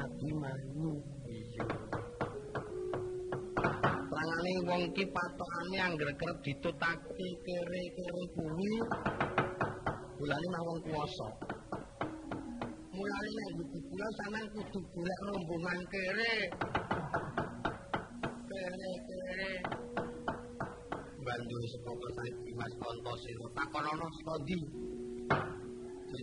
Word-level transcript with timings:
ingkring 0.00 0.44
abimanyu 0.44 0.92
iya 1.28 1.64
Tangane 4.10 4.52
wong 4.68 4.84
ki 4.96 5.04
patokane 5.14 5.78
anggere 5.80 6.12
kerep 6.18 6.38
ditutake 6.44 7.28
kere-kere 7.44 8.22
kuwi. 8.34 8.72
Bulane 10.16 10.46
mah 10.52 10.62
wong 10.66 10.78
kuwasa. 10.84 11.28
Mulane 12.92 13.28
nek 13.36 13.48
iki 13.64 13.78
kula 13.88 14.06
sampean 14.18 14.46
kudu 14.52 14.78
golek 14.92 15.20
rombongan 15.24 15.80
kere. 15.92 16.34
Kere-kere. 18.48 19.52
Bandu 21.24 21.56
sapa 21.70 22.08
saiki 22.16 22.50
Mas 22.58 22.74
Antasila 22.80 23.46
takonono 23.56 24.06
saka 24.20 24.34
ndi 24.42 24.56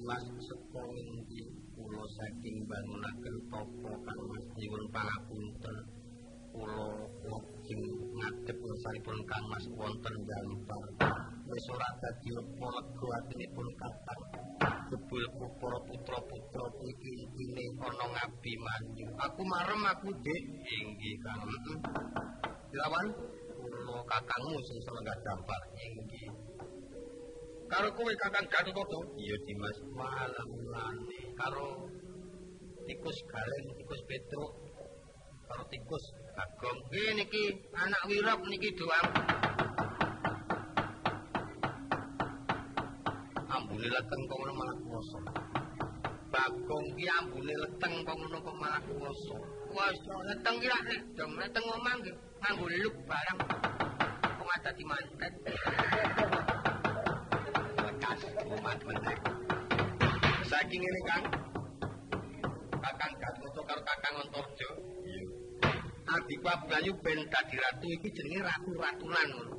Mas 0.05 0.25
saka 0.47 0.81
ngendi 0.91 1.56
kula 1.87 2.03
saking 2.19 2.67
bangunaken 2.67 3.35
tapa 3.47 3.91
kang 4.03 4.19
nyuwun 4.59 4.83
pangapunten. 4.91 5.77
Kula 6.51 6.87
lajeng 7.31 7.81
ngadhep 8.19 8.59
saripun 8.83 9.17
Kang 9.23 9.45
Mas 9.47 9.65
wonten 9.71 10.15
Jampar 10.27 10.83
wis 11.47 11.67
ora 11.71 11.89
dadi 12.03 12.29
lega 12.35 13.07
atinipun 13.23 13.67
kathah. 13.79 14.19
Jebul 14.91 15.23
para 15.59 15.79
putra-putra 15.87 16.65
iki 16.91 17.09
intine 17.23 17.63
ana 17.79 18.05
ngabi 18.11 18.53
manyu. 18.59 19.07
Aku 19.23 19.41
marem 19.47 19.81
aku 19.87 20.09
dik. 20.23 20.43
Inggih 20.59 21.15
Kang. 21.23 21.39
Lawan? 22.75 23.07
Kula 23.55 23.99
kakangmu 24.11 24.59
sing 24.67 24.77
seneng 24.83 25.07
Jampar 25.23 25.61
inggih 25.71 26.46
karo 27.67 27.87
kowe 27.91 28.13
kakang 28.15 28.47
Gatotkaca 28.47 28.99
iya 29.19 29.35
Dimas. 29.43 29.77
Malam 29.91 30.49
lane 30.71 31.19
karo 31.35 31.87
tikus 32.87 33.17
galen 33.27 33.63
tikus 33.75 34.01
petruk 34.07 34.51
karo 35.47 35.63
tikus 35.67 36.03
Bagong. 36.37 36.79
Iki 36.93 37.11
niki 37.17 37.43
anak 37.73 38.05
wirok 38.05 38.45
niki 38.45 38.69
doang. 38.77 39.09
Ambune 43.49 43.87
leteng 43.89 44.21
kok 44.29 44.37
ngono 44.37 44.53
malah 44.53 44.77
kuwasa. 44.85 45.19
Bagong 46.29 46.85
iki 46.93 47.09
ambune 47.09 47.53
leteng 47.57 47.93
kok 48.05 48.15
ngono 48.21 48.37
kok 48.37 48.57
malah 48.61 48.81
kuwasa. 48.85 49.37
Kuwasa. 49.73 50.13
Leteng 50.29 50.55
ki 50.61 50.67
lak 50.69 50.81
leteng 51.17 51.65
omah 51.73 51.93
nggih. 52.05 52.15
Nganggo 52.37 52.65
luk 52.85 52.95
barang. 53.09 53.39
Kok 54.37 54.49
ada 54.61 54.69
di 54.77 54.83
umat 58.55 58.79
meneh. 58.87 59.17
Saking 60.47 60.79
ngene 60.79 61.01
Kang. 61.03 61.23
Kakang 62.79 63.13
Gatotkaca 63.19 63.61
karo 63.67 63.81
Kakang 63.83 64.15
Antarja. 64.23 64.69
Iya. 65.03 65.25
Adiku 66.07 66.47
Abgayu 66.47 66.91
ben 67.03 67.19
dadi 67.27 67.55
ratu 67.59 67.87
iki 67.91 68.07
jenenge 68.15 68.47
ratu-ratunan 68.47 69.27
ngono. 69.35 69.55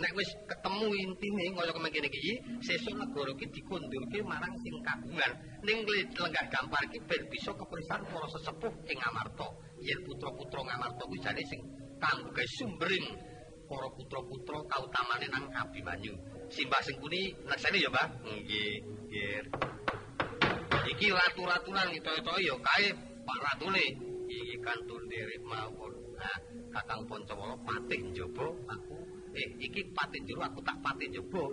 Nek 0.00 0.12
wis 0.16 0.30
ketemu 0.48 0.88
intine 1.04 1.52
kaya 1.52 1.68
kemengkene 1.68 2.08
iki, 2.08 2.40
sesuk 2.64 2.96
negara 2.96 3.28
iki 3.36 3.46
dikundurke 3.52 4.18
marang 4.24 4.56
sing 4.64 4.72
kagungan. 4.80 5.32
Ning 5.60 5.84
lenggah 5.84 6.46
gampar 6.48 6.80
iki 6.88 6.98
ben 7.04 7.22
bisa 7.28 7.52
keprisan 7.52 8.00
para 8.08 8.26
sesepuh 8.32 8.72
ing 8.88 8.98
Amarta. 9.04 9.46
Yen 9.84 10.00
putra-putra 10.08 10.64
Ngamarta 10.64 11.02
kuwi 11.04 11.20
jane 11.20 11.42
sing 11.44 11.60
kanggo 12.00 12.32
sumbering 12.56 13.06
para 13.68 13.88
putra-putra 13.92 14.58
kautamane 14.64 15.26
nang 15.28 15.44
Abimanyu. 15.52 16.31
Simbah 16.52 16.84
sing 16.84 17.00
kuni 17.00 17.32
laksane 17.48 17.80
ya, 17.80 17.88
Mbah? 17.88 18.08
Nggih, 18.28 18.84
nggih. 19.08 19.40
Iki 20.92 21.08
ratu-ratunan 21.08 21.88
ngito-ngito 21.88 22.32
ya 22.44 22.54
kae 22.60 22.92
Pak 23.24 23.38
Ratune. 23.40 23.86
Iki 24.28 24.60
kantun 24.60 25.00
nderek 25.08 25.40
mawon. 25.48 25.96
Nah, 26.20 26.38
Kakang 26.76 27.08
Pancawala 27.08 27.56
patih 27.64 28.04
njaba 28.12 28.52
aku. 28.68 28.96
Eh, 29.32 29.48
iki 29.64 29.80
patih 29.96 30.20
jero 30.28 30.44
aku 30.44 30.60
tak 30.60 30.76
patih 30.84 31.08
njaba. 31.08 31.44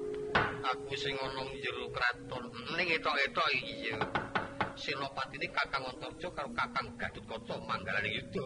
Aku 0.76 0.92
sing 1.00 1.16
ana 1.16 1.48
jero 1.64 1.88
kraton. 1.96 2.52
Ning 2.76 2.88
etok-etok 3.00 3.48
iki 3.56 3.96
ya. 3.96 3.98
Senopati 4.76 5.40
ini 5.40 5.48
Kakang 5.48 5.88
Antarja 5.88 6.28
karo 6.36 6.52
Kakang 6.52 6.88
Gatotkaca 7.00 7.56
manggalane 7.64 8.12
yuda. 8.12 8.46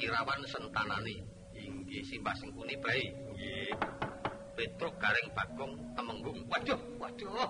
Irawan 0.00 0.40
sentanane. 0.48 1.20
Inggih 1.52 2.00
simbah 2.00 2.32
sing 2.40 2.48
kuni 2.56 2.80
bae. 2.80 3.12
Nggih. 3.36 3.76
Petruk 4.52 4.92
garing 5.00 5.28
bagong 5.32 5.72
temenggung. 5.96 6.38
Waduh, 6.44 6.76
waduh. 7.00 7.48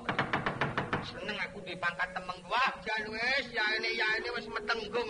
Seneng 1.02 1.34
aku 1.34 1.58
dipangkat 1.66 2.14
temenggung. 2.14 2.46
Wah, 2.46 2.70
jan 2.86 3.02
wis, 3.10 3.46
ya 3.50 3.64
ini 3.74 3.98
ya 3.98 4.06
ini 4.22 4.28
wis 4.38 4.46
metenggung. 4.46 5.08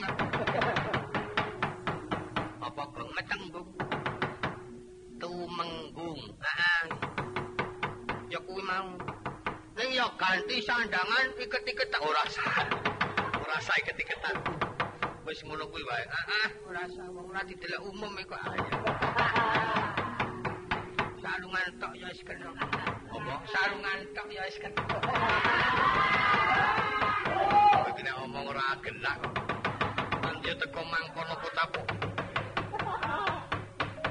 Apa 2.64 2.82
kok 2.88 3.08
metenggung? 3.12 3.68
Tumenggung. 5.20 6.20
Heeh. 6.40 6.84
Ya 8.32 8.40
kuwi 8.40 8.64
mau. 8.64 8.96
Ning 9.76 9.88
ya 9.92 10.08
ganti 10.16 10.64
sandangan 10.64 11.36
iket-iket 11.36 11.92
ora 12.00 12.24
sah. 12.32 12.72
Ora 13.36 13.56
sah 13.60 13.76
iket-iketan. 13.84 14.36
Wis 15.28 15.44
ngono 15.44 15.68
kuwi 15.68 15.84
wae. 15.84 16.04
Heeh, 16.08 16.48
ora 16.72 16.88
sah 16.88 17.04
wong 17.12 17.36
ora 17.36 17.44
didelok 17.44 17.84
umum 17.84 18.16
iku 18.16 18.32
ayo. 18.32 19.21
Sarungan 21.22 21.66
tok 21.78 21.92
ya 21.94 22.06
wis 22.10 22.20
kena. 22.26 22.50
Apa? 22.50 23.34
Sarungan 23.46 23.98
tok 24.10 24.26
ya 24.34 24.42
wis 24.42 24.58
kena. 24.58 24.82
Iki 27.94 28.02
nek 28.02 28.16
omong 28.26 28.50
ora 28.50 28.66
genak. 28.82 29.18
Nanti 30.26 30.50
teko 30.58 30.82
mangkono 30.82 31.34
kotaku. 31.38 31.82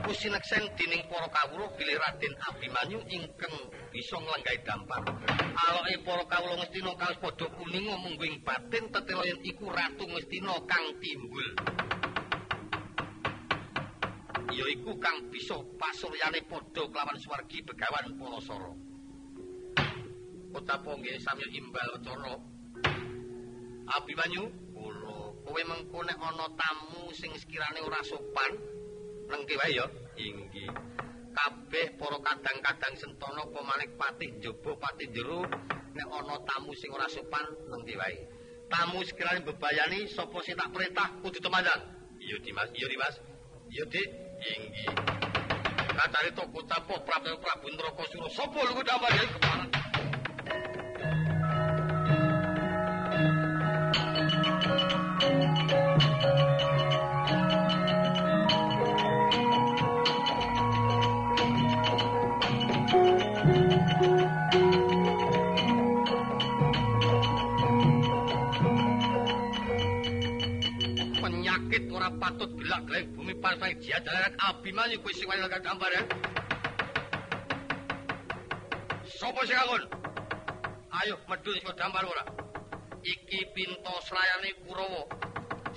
Kusineksen 0.02 0.64
dening 0.76 1.04
para 1.08 1.28
kawula 1.30 1.72
bilih 1.80 1.96
Raden 1.96 2.34
Abimanyu 2.48 3.00
ingkang 3.12 3.56
bisa 3.92 4.18
nglenggahi 4.20 4.60
dampar. 4.64 5.04
Aloke 5.68 5.96
para 6.04 6.24
kawula 6.32 6.64
Ngastina 6.64 6.92
kaos 6.96 7.18
padha 7.20 7.48
kuning 7.60 7.92
munggo 7.92 8.24
ing 8.28 8.40
batin 8.44 8.88
tetela 8.92 9.24
yen 9.28 9.40
iku 9.44 9.68
Ratu 9.72 10.04
Ngastina 10.08 10.56
kang 10.68 10.86
timbul. 11.00 11.48
Ya 14.52 14.66
iku 14.68 14.92
kang 15.00 15.32
bisa 15.32 15.56
pasuryane 15.80 16.44
padha 16.46 16.84
kelawan 16.92 17.18
swargi 17.18 17.64
begawan 17.64 18.12
Palasara. 18.20 18.72
Utapa 20.52 20.92
nggih 21.00 21.16
samya 21.24 21.48
imbal 21.56 21.92
cara. 22.04 22.36
Abimanyu, 23.92 24.52
kula 24.76 25.20
kowe 25.48 25.62
mengko 25.64 26.00
nek 26.04 26.20
ana 26.20 26.48
tamu 26.60 27.12
sing 27.16 27.32
sekirane 27.40 27.80
ora 27.80 28.04
sopan, 28.04 28.52
nengke 29.32 29.56
wae 29.56 29.72
ya. 29.72 29.88
Inggih. 30.20 30.68
Kabeh 31.32 31.96
para 31.96 32.20
kadang-kadang 32.20 32.94
sentana 33.00 33.48
apa 33.48 33.60
maneh 33.64 33.88
patih 33.96 34.36
njaba 34.36 34.76
patih 34.76 35.08
jero 35.16 35.48
nek 35.96 36.08
ana 36.12 36.36
tamu 36.44 36.76
sing 36.76 36.92
ora 36.92 37.08
sopan 37.08 37.48
nengke 37.72 37.96
wae. 37.96 38.20
Tamu 38.68 39.00
sekirane 39.08 39.44
bebayani 39.48 40.08
sapa 40.12 40.40
sing 40.44 40.60
tak 40.60 40.72
perintah 40.76 41.08
kudu 41.24 41.40
temandan. 41.40 41.80
Iya 42.20 42.38
Dimas, 42.44 42.70
iya 42.76 42.88
Dimas. 42.92 43.31
Iya 43.72 43.88
Dik. 43.88 44.08
inggih. 44.52 44.92
Kacari 45.96 46.32
toko 46.36 46.60
tapo 46.68 47.00
Prabu 47.08 47.40
Prabu 47.40 47.68
Ndrakasura 47.72 48.28
sapa 48.36 48.60
lugu 48.68 48.84
damar 48.84 49.16
ya 49.16 49.24
kepala. 49.32 49.81
Patut 72.22 72.54
gelak-gelek 72.54 73.10
bumi 73.18 73.34
partai 73.42 73.74
jadaran 73.82 74.30
abimanyu 74.46 75.02
kuwi 75.02 75.14
sing 75.18 75.26
wae 75.26 75.42
gambar 75.42 75.90
ya. 75.90 76.04
Sopo 79.10 79.42
sing 79.50 79.58
angon? 79.58 79.84
Ayo 81.02 81.18
medhun 81.26 81.58
sing 81.58 81.66
dampar 81.74 82.06
ora. 82.06 82.22
Iki 83.02 83.58
pinto 83.58 83.96
srayane 84.06 84.54
Kurawa 84.62 85.02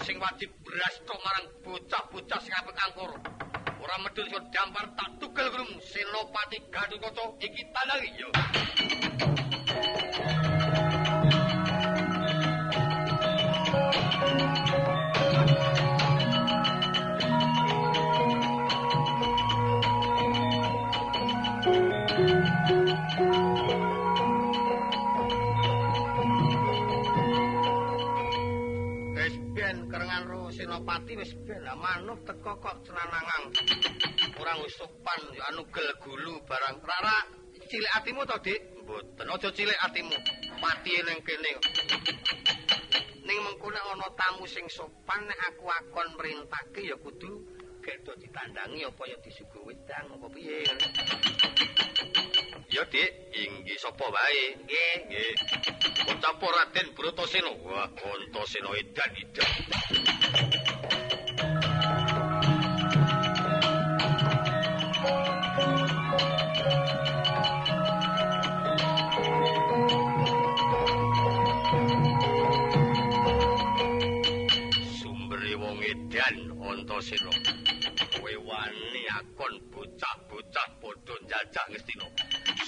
sing 0.05 0.21
wajib 0.21 0.53
brasta 0.61 1.17
marang 1.25 1.47
bocah-bocah 1.65 2.41
sing 2.45 2.53
apik 2.53 2.77
angkara. 2.77 3.17
Ora 3.81 3.97
medhun 4.05 4.29
sing 4.29 4.45
dampar 4.53 4.85
tak 5.01 5.17
tugel 5.17 5.49
grum 5.49 5.71
Senopati 5.81 6.61
Gatotkaca 6.69 7.25
iki 7.41 7.63
tandangi 7.73 8.11
yo. 8.21 8.29
Senopati 30.95 31.19
wis 31.19 31.35
ben 31.43 31.59
lah 31.67 31.75
manut 31.75 32.23
teko 32.23 32.55
kok 32.63 32.87
cenanangang. 32.87 33.51
Ora 34.39 34.55
usupan 34.63 35.27
ya 35.35 35.51
anu 35.51 35.67
gel 35.75 35.91
gulu 35.99 36.39
barang 36.47 36.79
rara 36.87 37.19
cilik 37.67 37.93
atimu 37.99 38.23
to, 38.23 38.39
Dik? 38.39 38.63
Mboten, 38.79 39.27
aja 39.27 39.51
cilik 39.51 39.75
atimu. 39.91 40.15
Pati 40.63 40.95
ning 41.03 41.19
kene. 41.27 41.51
Ning 43.27 43.39
mengko 43.43 43.75
nek 43.75 43.83
ana 43.91 44.07
tamu 44.15 44.47
sing 44.47 44.71
sopan 44.71 45.27
nek 45.27 45.35
aku 45.51 45.67
akon 45.67 46.15
merintake 46.15 46.87
ya 46.87 46.95
kudu 46.95 47.43
gek 47.83 48.07
do 48.07 48.15
ditandangi 48.15 48.87
apa 48.87 49.03
ya 49.11 49.19
disuguh 49.19 49.67
wedang 49.67 50.15
apa 50.15 50.31
piye. 50.31 50.63
Ya, 52.71 52.87
Dik, 52.87 53.11
inggih 53.35 53.79
sapa 53.83 54.07
wae? 54.15 54.63
Nggih, 54.63 54.95
nggih. 55.11 55.33
Ucapo 56.07 56.47
Raden 56.55 56.87
Bratasena. 56.95 57.51
Wah, 57.67 57.91
Antasena 57.91 58.71
edan 58.79 59.11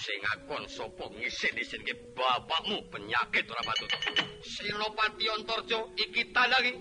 Sing 0.07 0.23
akon 0.23 0.63
sapa 0.71 1.11
ngisin-isinke 1.19 2.15
bapakmu 2.15 2.79
penyakit 2.95 3.43
ora 3.51 3.59
patut. 3.67 3.91
Senopati 4.39 5.27
Antarja 5.35 5.83
iki 5.99 6.31
tandangi. 6.31 6.79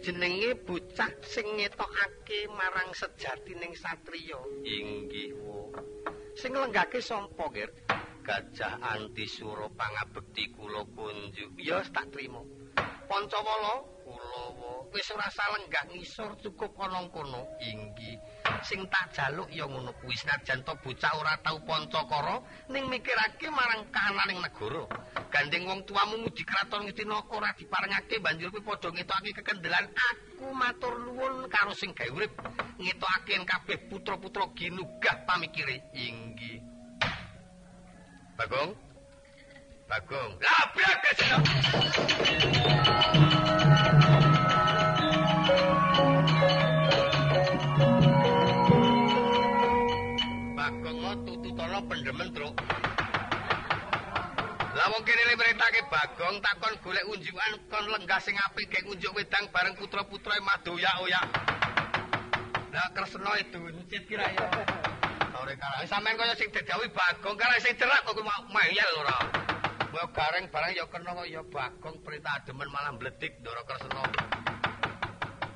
Jenenge 0.00 0.54
bocah 0.62 1.10
sing 1.26 1.46
ngetokake 1.58 2.46
marang 2.54 2.90
sejatining 2.94 3.74
satriya. 3.74 4.38
Inggih, 4.62 5.34
wo. 5.42 5.74
Sing 6.38 6.54
lenggake 6.54 7.02
sapa, 7.02 7.50
Ger? 7.50 7.70
Gajah 8.22 8.78
Antisura 8.84 9.66
pangabekti 9.72 10.52
kula 10.54 10.84
kunjuk. 10.94 11.56
Ya 11.58 11.80
tak 11.88 12.12
trima. 12.12 12.44
Pancawala 13.08 13.98
Kulawa 14.08 14.88
wis 14.88 15.08
ora 15.12 15.28
lenggah 15.28 15.84
ngisor 15.92 16.32
cukup 16.40 16.72
ana 16.80 17.04
kono. 17.12 17.44
Inggih. 17.60 18.16
Sing 18.64 18.80
tak 18.88 19.12
jaluk 19.14 19.48
ya 19.52 19.64
ngono 19.68 19.92
kuwi 20.00 20.14
senajan 20.16 20.64
to 20.64 20.72
bocah 20.82 21.12
ora 21.16 21.36
tau 21.44 21.58
pancakara 21.62 22.40
ning 22.72 22.88
mikirake 22.88 23.48
marang 23.52 23.84
kahananing 23.92 24.40
negara. 24.40 24.84
Gandeng 25.28 25.68
wong 25.68 25.80
tuamu 25.84 26.16
mudi 26.24 26.42
kraton 26.44 26.84
Ngastina 26.88 27.20
ora 27.30 27.52
diparengake 27.56 28.20
banjur 28.20 28.48
kuwi 28.50 28.64
padha 28.64 28.88
ngetokake 28.92 29.30
kekendelan 29.40 29.86
aku 29.92 30.46
matur 30.54 30.94
nuwun 30.98 31.48
karo 31.52 31.72
sing 31.76 31.92
gawe 31.92 32.10
urip 32.12 32.32
ngetokake 32.80 33.34
kabeh 33.44 33.78
putra-putra 33.88 34.44
ginugah 34.56 35.16
pamikire. 35.28 35.88
Inggih. 35.94 36.60
Bagong. 38.38 38.70
Bagong. 39.88 40.32
Lah 40.38 40.64
blakes. 40.76 41.20
Lah 54.88 54.96
wong 54.96 55.04
kene 55.04 55.20
le 55.20 55.36
merintake 55.36 55.84
Bagong 55.92 56.40
takon 56.40 56.72
golek 56.80 57.04
unjukan 57.12 57.60
kon 57.68 57.92
lenggah 57.92 58.16
sing 58.24 58.32
apik 58.40 58.72
gek 58.72 58.88
unjuk 58.88 59.12
wedang 59.12 59.44
bareng 59.52 59.76
putra-putra 59.76 60.40
madoyak-oyak. 60.40 61.28
Lah 62.72 62.88
kresna 62.96 63.36
itu 63.36 63.60
nyicit 63.68 64.08
kira 64.08 64.24
ya. 64.32 64.48
Sore 65.28 65.60
kala 65.60 65.84
sampean 65.84 66.16
kaya 66.16 66.32
sing 66.40 66.48
dadawi 66.48 66.88
Bagong 66.88 67.36
kala 67.36 67.60
sing 67.60 67.76
cerak 67.76 68.00
kok 68.00 68.16
mayel 68.48 68.92
ora. 69.04 69.28
Mbok 69.92 70.08
gareng 70.16 70.48
bareng 70.48 70.72
ya 70.72 70.88
kena 70.88 71.12
kok 71.20 71.28
ya 71.28 71.44
Bagong 71.44 71.96
perintah 72.00 72.40
demen 72.48 72.72
malah 72.72 72.96
mbledik 72.96 73.44
ndara 73.44 73.60
kresna. 73.68 74.08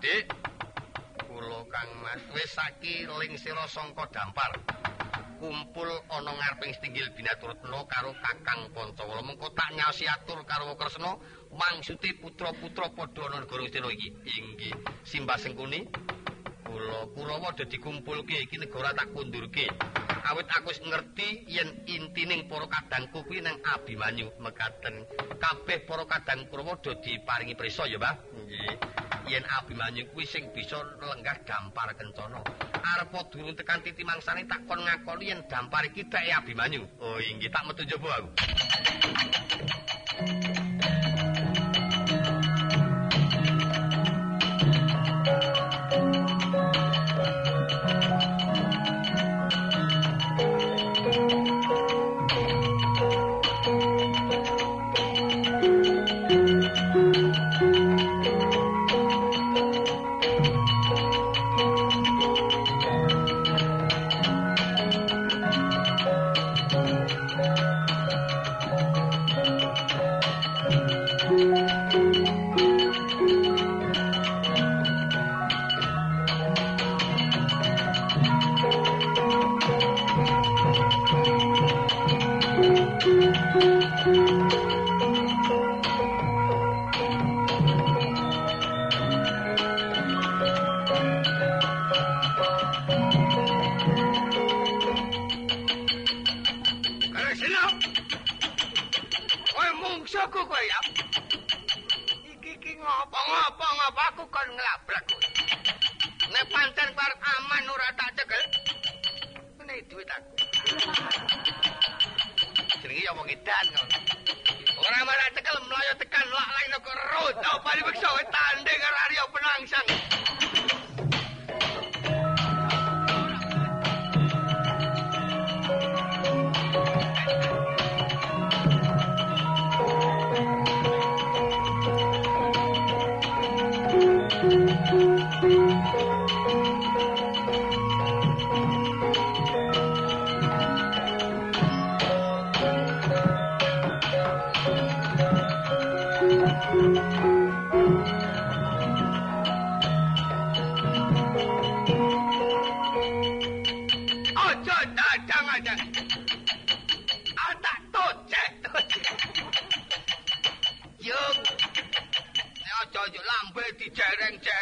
Dik, 0.04 0.28
kula 1.24 1.64
Kang 1.72 1.88
Mas 2.04 2.20
wis 2.36 2.52
saki 2.52 3.08
ling 3.08 3.40
sira 3.40 3.64
sangka 3.64 4.04
dampar. 4.12 4.81
Kumpul 5.42 5.90
ana 6.06 6.30
ngareping 6.30 6.70
Stinggil 6.78 7.10
Binaturtna 7.18 7.82
karo 7.90 8.14
Kakang 8.22 8.70
Pancawala. 8.70 9.26
Mengko 9.26 9.50
tak 9.50 9.74
nyasi 9.74 10.06
atur 10.06 10.46
karo 10.46 10.78
Kresna 10.78 11.18
mangsuti 11.50 12.14
putra-putra 12.22 12.94
padha 12.94 13.26
ana 13.26 13.42
negara 13.42 13.66
Ngastina 13.66 13.90
iki. 13.90 14.08
Inggih, 14.38 14.72
Simbah 15.02 15.34
Sengkuni 15.42 15.82
kula 16.62 17.10
Kurawa 17.10 17.50
dadi 17.58 17.76
kumpulke 17.82 18.38
iki 18.46 18.62
negara 18.62 18.94
tak 18.94 19.10
kundurke. 19.10 19.66
Awit 20.22 20.46
aku 20.46 20.70
wis 20.70 20.78
ngerti 20.78 21.50
yen 21.50 21.82
intining 21.90 22.46
para 22.46 22.70
kadangku 22.70 23.26
kuwi 23.26 23.42
nang 23.42 23.58
Abimanyu 23.66 24.30
mekaten. 24.38 25.02
Kabeh 25.42 25.82
para 25.82 26.06
kadang 26.06 26.46
Kurawa 26.46 26.78
do 26.78 26.94
diparingi 27.02 27.58
prisa 27.58 27.90
ya, 27.90 27.98
Mbah. 27.98 28.14
Nggih. 28.46 28.74
Yen 29.30 29.44
Abimanyu 29.46 30.06
kuwi 30.10 30.26
sing 30.26 30.50
bisa 30.50 30.82
lenggah 30.98 31.38
dampar 31.46 31.94
kencana. 31.94 32.42
Arep 32.82 33.14
durung 33.30 33.54
tekan 33.54 33.78
titi 33.82 34.02
mangsane 34.02 34.42
tak 34.50 34.66
kon 34.66 34.82
ngakoni 34.82 35.30
yen 35.30 35.40
dampar 35.46 35.86
iki 35.86 36.02
teke 36.10 36.34
Abimanyu. 36.34 36.82
Oh, 36.98 37.18
inggih 37.22 37.50
tak 37.50 37.62
metu 37.66 37.86
njaba 37.86 38.08
aku. 38.18 38.30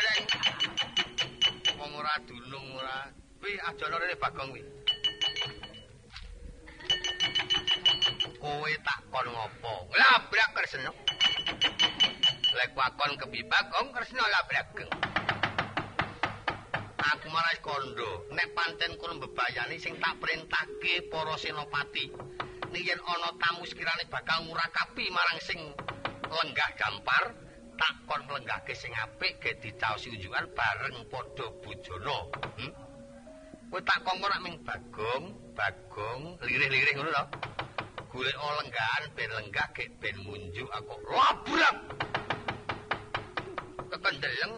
Dijereng-jereng. 0.00 1.76
Wong 1.76 1.90
ora 1.96 2.14
dunung 2.24 2.66
ora. 2.76 2.98
Kuwi 3.40 3.56
aja 3.56 3.84
rene 3.88 4.16
Bagong 4.20 4.48
kuwi. 4.52 4.62
Kowe 8.40 8.72
tak 8.84 9.00
kon 9.12 9.26
ngopo? 9.28 9.74
Labrak 9.92 10.50
Kresna. 10.56 10.92
Lek 12.56 12.70
wakon 12.76 13.12
kebi 13.20 13.40
Bagong 13.44 13.88
Kresna 13.92 14.24
labrak. 14.24 14.68
aku 17.00 17.26
malah 17.32 17.56
kondo 17.60 18.28
nek 18.32 18.52
pancen 18.56 18.96
kono 18.96 19.20
mbebayani 19.20 19.76
sing 19.76 19.96
tak 20.00 20.20
perintahke 20.20 21.10
para 21.12 21.36
senopati 21.36 22.12
nek 22.70 22.80
yen 22.80 23.00
ana 23.02 23.34
tamu 23.40 23.64
sekirane 23.68 24.08
bakal 24.08 24.46
ngurakapi 24.46 25.04
marang 25.12 25.40
sing 25.42 25.60
lenggah 26.28 26.70
gampar 26.80 27.34
tak 27.80 27.94
kon 28.04 28.20
mlenggahke 28.28 28.76
sing 28.76 28.92
apik 28.92 29.40
ge 29.40 29.56
dicaosi 29.64 30.12
unjungan 30.12 30.44
bareng 30.52 30.96
padha 31.08 31.46
bojana 31.64 32.18
hmm? 32.60 32.72
kowe 33.72 33.80
tak 33.80 33.98
kongkon 34.04 34.28
nek 34.28 34.42
ming 34.44 34.56
bagong 34.60 35.24
bagong 35.56 36.22
lirih-lirih 36.44 36.92
ngono 37.00 37.10
lho 37.16 37.24
golek 38.12 38.36
lenggahan 38.36 39.04
ben 39.16 39.30
lenggah 39.32 39.68
ge 39.72 39.88
ben 39.96 40.16
munjuk 40.20 40.68
aku 40.68 40.94
labrak 41.08 41.76
kekendeleng 43.90 44.54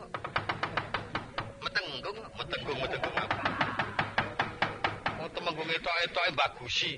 metenggung, 1.63 2.19
metenggung, 2.37 2.79
metenggung? 2.85 3.31
Oh, 5.23 5.29
temenggung 5.33 5.71
etok-etok 5.71 6.25
bagusi. 6.37 6.93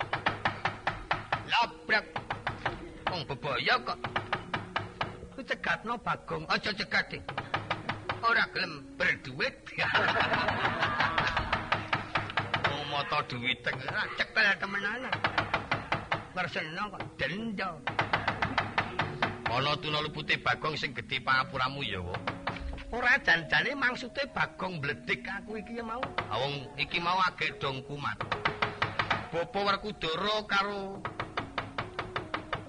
Labrak. 1.46 2.06
Wong 3.12 3.22
bebaya 3.28 3.74
kok. 3.84 3.98
Cegatno 5.44 6.00
Bagong, 6.00 6.48
aja 6.48 6.72
cegat. 6.72 7.20
Ora 8.24 8.48
gelem 8.56 8.80
berduit. 8.96 9.52
Wong 12.64 12.84
moto 12.88 13.18
duwit 13.28 13.60
ora 13.68 14.08
cekel 14.16 14.48
temenan. 14.56 15.04
Persena 16.32 16.88
kok 16.88 17.04
denda. 17.20 17.76
Ana 19.52 19.76
tuna 19.76 20.00
putih 20.08 20.40
Bagong 20.40 20.80
sing 20.80 20.96
gedhe 20.96 21.20
pangapuramu 21.20 21.84
ya, 21.84 22.00
Wong. 22.00 22.22
Ora 22.88 23.20
janjane 23.20 23.76
maksude 23.76 24.24
Bagong 24.32 24.80
bledik 24.80 25.28
aku 25.28 25.60
iki 25.60 25.84
mau. 25.84 26.00
Wong 26.32 26.72
iki 26.80 26.96
mau 27.04 27.20
agek 27.28 27.60
dong 27.60 27.84
kumat. 27.84 28.16
Bapa 29.28 29.60
Werkudara 29.60 30.46
karo 30.48 31.04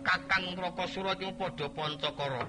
Kakang 0.05 0.53
Rakasura 0.53 1.17
iki 1.17 1.33
padha 1.33 1.65
pancakara. 1.73 2.45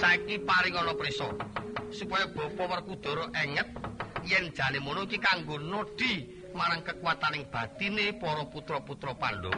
Saiki 0.00 0.40
paring 0.40 0.76
ana 0.80 0.96
prisa 0.96 1.28
supaya 1.92 2.24
Bapa 2.32 2.64
Werkudara 2.64 3.28
enget 3.44 3.68
yen 4.24 4.48
jane 4.56 4.80
mono 4.80 5.04
iki 5.04 5.20
kanggo 5.20 5.60
nodi 5.60 6.32
marang 6.56 6.80
kekuataning 6.80 7.44
batine 7.52 8.16
para 8.16 8.48
putra-putra 8.48 9.12
Pandhawa. 9.12 9.52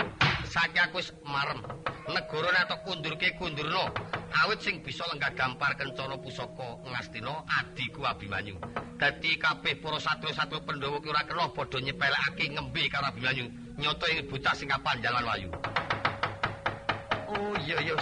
Saiki 0.50 0.78
aku 0.82 0.98
wis 0.98 1.14
marem. 1.22 1.62
Negara 2.10 2.50
nek 2.50 2.82
kundurke 2.82 3.30
kundurna. 3.38 3.94
awit 4.42 4.58
sing 4.62 4.82
bisa 4.82 5.04
lenggah 5.12 5.30
gampar 5.38 5.76
kencana 5.78 6.18
pusaka 6.18 6.82
Ngastina 6.82 7.46
adiku 7.46 8.02
Abimanyu. 8.02 8.56
Dadi 8.98 9.38
kabeh 9.38 9.78
para 9.78 9.98
satria-satria 10.02 10.66
Pandhawa 10.66 10.98
ki 10.98 11.08
ora 11.14 11.22
kena 11.22 11.46
padha 11.54 11.78
nyepelekake 11.78 12.44
ngembe 12.58 12.82
karo 12.90 13.06
Abimanyu. 13.14 13.46
Nyoto 13.78 14.06
ing 14.10 14.26
bocah 14.26 14.54
sing 14.58 14.66
kapanjangan 14.66 15.24
wayu. 15.24 15.50
Oh 17.40 17.56
iya 17.64 17.80
iya. 17.80 17.96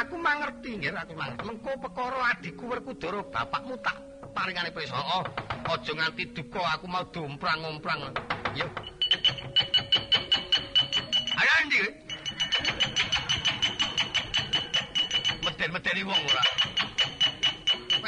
Aku 0.00 0.16
mangerti 0.16 0.80
nggih 0.80 0.96
aku 0.96 1.12
mangerti. 1.12 1.44
Mengko 1.44 1.76
perkara 1.76 2.32
adikku 2.32 2.64
Werkudara 2.72 3.20
bapakmu 3.20 3.76
tak 3.84 4.00
paringane 4.32 4.72
prisa. 4.72 4.96
Oh, 4.96 5.24
aja 5.68 5.92
nganti 5.92 6.32
duka 6.32 6.64
aku 6.72 6.88
mau 6.88 7.04
domprang-omprang. 7.12 8.16
Yo. 8.56 8.64
Ayo 11.36 11.52
ndi? 11.68 11.80
Meden-medeni 15.44 16.02
wong 16.08 16.20
ora. 16.24 16.44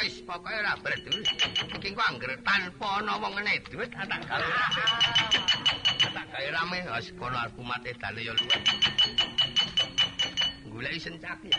Wis 0.01 0.17
pokoke 0.25 0.49
ora 0.49 0.73
berdul. 0.81 1.21
Iki 1.77 1.93
ku 1.93 2.01
angger 2.09 2.41
tanpa 2.41 3.05
ana 3.05 3.21
wong 3.21 3.37
ngene 3.37 3.61
duit 3.69 3.93
tak 3.93 4.21
gawe. 4.25 4.49
Tak 6.09 6.25
gawe 6.25 6.47
rame 6.57 6.77
wis 6.89 7.13
kono 7.13 7.37
aku 7.37 7.61
mate 7.61 7.93
dale 8.01 8.25
yo 8.25 8.33
luwih. 8.33 9.00
Goleki 10.81 11.13
sencaki. 11.13 11.49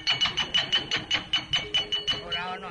Ora 2.26 2.58
ana. 2.58 2.70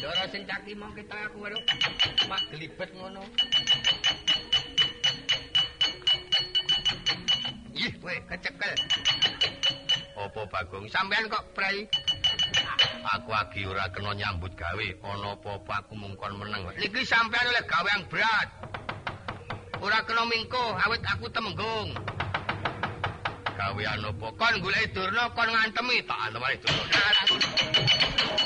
Dora 0.00 0.24
sencaki 0.32 0.72
mau 0.80 0.88
kita 0.96 1.12
aku 1.28 1.44
waduh. 1.44 1.60
Mak 2.24 2.48
gelibet 2.48 2.88
ngono. 2.96 3.20
Ih, 7.76 7.92
kowe 8.00 8.16
kecekel. 8.32 8.72
Apa 10.16 10.40
Bagong? 10.48 10.88
Sampean 10.88 11.28
kok 11.28 11.44
prei? 11.52 11.84
Aku 13.20 13.36
agi 13.36 13.68
ora 13.68 13.92
kena 13.92 14.16
nyambut 14.16 14.56
gawe. 14.56 14.88
Ana 15.04 15.36
apa-apa 15.36 15.84
aku 15.84 15.92
mungkon 16.00 16.40
meneng. 16.40 16.64
Niki 16.80 17.04
sampean 17.04 17.44
oleh 17.44 17.64
gawe 17.68 17.88
yang 17.92 18.08
berat. 18.08 18.48
Ora 19.84 20.00
kena 20.08 20.24
mingko, 20.24 20.80
awit 20.80 21.04
aku 21.04 21.28
temenggung. 21.28 21.92
Gawean 23.60 24.00
apa? 24.08 24.28
Kon 24.40 24.54
golek 24.64 24.88
durna, 24.96 25.28
kon 25.36 25.48
ngantemi 25.52 26.00
tak 26.08 26.32
antemi 26.32 26.56
durna. 26.64 28.39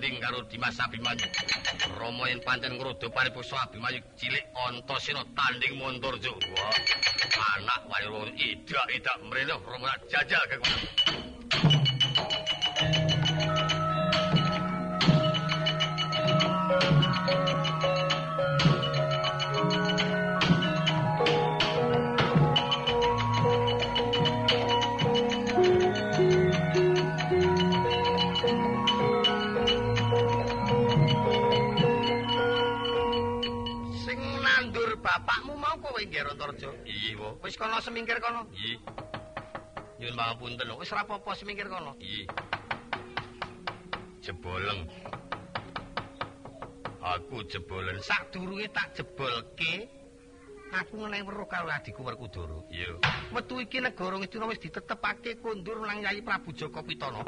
Tanding 0.00 0.16
karo 0.16 0.40
Dimas 0.48 0.80
Abimanyu. 0.80 1.28
Rama 2.00 2.24
yen 2.32 2.40
pancen 2.40 2.72
ngrudo 2.72 3.12
paripursa 3.12 3.56
Abimanyu 3.68 4.00
cilik 4.16 4.48
Antasena 4.56 5.20
tanding 5.36 5.76
Mantarja. 5.76 6.32
Wah, 6.32 6.72
anak 7.60 7.84
wayo 7.84 8.24
idak-idak 8.32 9.20
mrene 9.28 9.60
Rama 9.60 9.92
jajal 10.08 10.40
kekuatan. 10.48 10.99
Wis 37.50 37.58
kono 37.58 37.82
semingkir 37.82 38.22
kono. 38.22 38.46
Iya. 38.54 38.78
Nyun 39.98 40.14
pangapunten. 40.14 40.70
Wis 40.78 40.94
ora 40.94 41.02
apa-apa 41.02 41.34
semingkir 41.34 41.66
kono. 41.66 41.98
Iya. 41.98 42.30
Jeboleng. 44.22 44.86
Aku 47.02 47.42
jebolen. 47.50 47.98
Sadurunge 48.06 48.70
tak 48.70 48.94
jebolke, 48.94 49.90
aku 50.78 50.94
ngeneng 51.02 51.26
weruh 51.26 51.50
karo 51.50 51.66
adikku 51.74 52.06
Werkudara. 52.06 52.70
Iya. 52.70 53.02
Metu 53.34 53.58
iki 53.58 53.82
negara 53.82 54.14
Ngastina 54.14 54.46
wis 54.46 54.62
ditetepake 54.62 55.42
kondur 55.42 55.82
nang 55.82 56.06
Yayi 56.06 56.22
Prabu 56.22 56.54
Jaka 56.54 56.86
Pitana. 56.86 57.26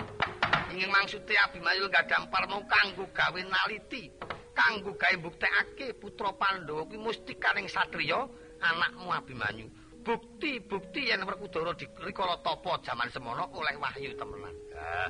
Ingin 0.71 0.87
maksude 0.87 1.35
Abimanyu 1.35 1.91
gadhang 1.91 2.31
parmo 2.31 2.62
kanggo 2.71 3.11
gawe 3.11 3.41
naliti, 3.43 4.07
kanggo 4.55 4.95
gawe 4.95 5.19
mbuktekake 5.19 5.99
putra 5.99 6.31
Pandhawa 6.31 6.87
kuwi 6.87 7.11
mustikaning 7.11 7.67
satriya, 7.67 8.31
anakmu 8.62 9.11
Abimanyu. 9.11 9.82
Bukti-bukti 10.02 11.14
yen 11.14 11.23
Werkudara 11.23 11.71
dikrikala 11.78 12.42
tapa 12.42 12.75
jaman 12.82 13.06
semono 13.14 13.47
oleh 13.54 13.78
wahyu 13.78 14.11
temenan. 14.18 14.50
Ah, 14.75 15.09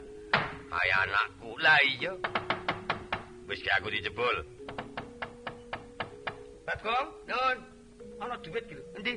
kaya 0.69 0.97
anakku. 1.09 1.57
Lah 1.57 1.81
iya. 1.81 2.13
Wis 3.49 3.65
aku 3.81 3.89
dijebol. 3.89 4.45
Bagong, 6.69 7.09
nun. 7.25 7.59
Ana 8.21 8.37
dhuwit 8.45 8.69
iki 8.69 8.77
lho. 8.77 8.85
Endi? 9.01 9.15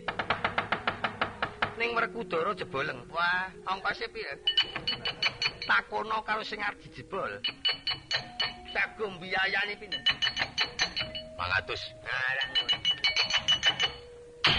Ning 1.76 1.92
Werkudara 1.92 2.56
jeboleng. 2.56 3.04
Wah, 3.12 3.52
ongkose 3.68 4.08
piye? 4.16 4.32
Takono 5.68 6.24
karo 6.24 6.48
sing 6.48 6.64
arep 6.64 6.80
dijebol. 6.88 7.44
Bagong 8.72 9.20
biayane 9.20 9.76
pinten? 9.76 10.00
500. 11.36 12.00
Nah, 12.00 12.32
lah. 12.40 12.48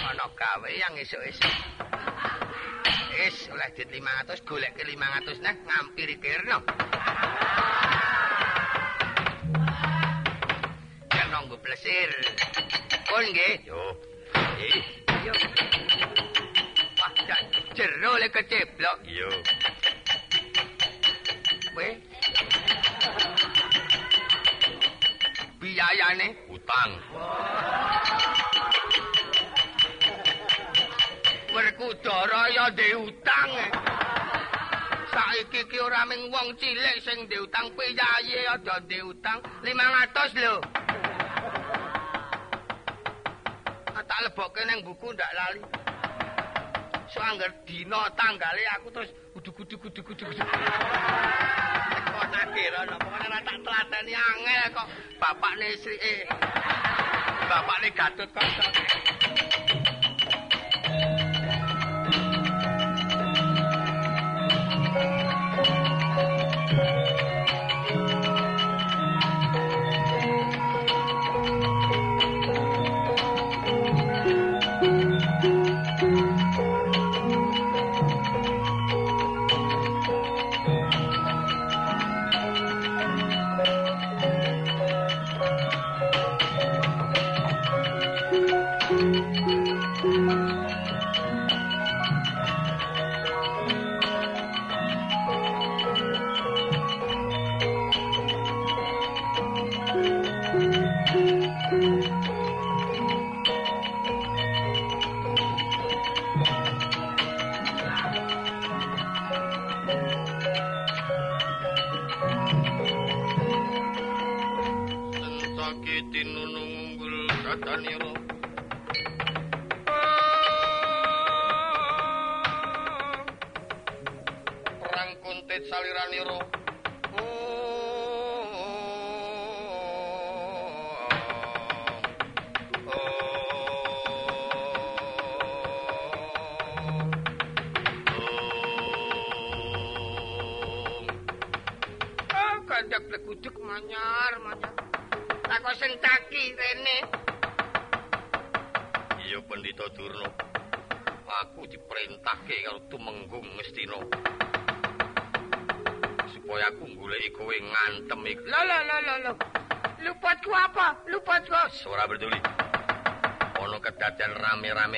Ana 0.07 0.27
gawe 0.31 0.69
yang 0.71 0.95
esuk-esuk. 1.03 1.55
Wis 3.17 3.49
oleh 3.51 3.69
dit 3.75 3.89
500 3.91 4.45
golek 4.47 4.73
ke 4.77 4.85
500 4.87 5.43
nah 5.43 5.55
ngampiri 5.57 6.17
kirno. 6.23 6.63
Jan 11.11 11.27
nunggu 11.33 11.57
plesir. 11.59 12.11
Pun 13.09 13.25
nggih. 13.25 13.57
Yo. 13.67 13.83
Eh, 14.63 14.79
Yo. 15.27 15.35
Wah, 17.01 17.13
jan 17.27 17.43
jero 17.75 18.13
le 18.21 18.29
keceblok. 18.31 18.99
iya. 19.11 19.31
Kowe. 21.75 21.89
Biayane 25.59 26.29
Utang. 26.53 26.93
Werkudara 31.79 32.49
ya 32.49 32.71
ndek 32.71 32.97
utang. 32.97 33.51
eh. 33.61 33.71
Saiki 35.13 35.61
ki 35.69 35.79
ora 35.81 36.07
mung 36.09 36.33
wong 36.33 36.57
cilik 36.57 37.05
sing 37.05 37.29
ndek 37.29 37.41
utang 37.45 37.69
piyaye 37.77 38.45
ya 38.49 38.57
ndek 38.57 39.05
utang 39.05 39.39
500 39.61 40.41
lho. 40.41 40.57
Ah, 43.93 44.03
Tak 44.09 44.21
lebokke 44.25 44.65
nang 44.65 44.81
buku 44.85 45.13
ndak 45.13 45.31
lali. 45.37 45.61
So 47.13 47.21
angger 47.21 47.53
dina 47.69 48.09
tanggale 48.17 48.65
aku 48.81 48.89
terus 48.97 49.11
uduk-uduk 49.37 49.85
uduk-uduk. 49.93 50.33
Kok 50.33 52.27
tak 52.33 52.45
kira 52.57 52.81
napa 52.89 53.05
pokoknya 53.05 53.39
tak 53.45 53.57
telateni 53.61 54.15
angel 54.17 54.65
kok 54.73 54.87
bapakne 55.21 55.69
Srike. 55.85 56.25
Bapakne 57.49 57.89
Gatut 57.93 58.29
kok. 58.33 58.45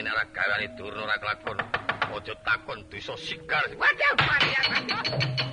Ora 0.07 0.25
gawane 0.35 0.69
Durna 0.77 1.03
ora 1.03 1.17
kelakon. 1.19 1.59
Aja 2.15 2.35
takon 2.45 2.85
dosa 2.91 3.15
sigar. 3.17 3.65
Waduh, 3.79 4.15
Maria, 4.19 4.61
waduh. 4.71 5.48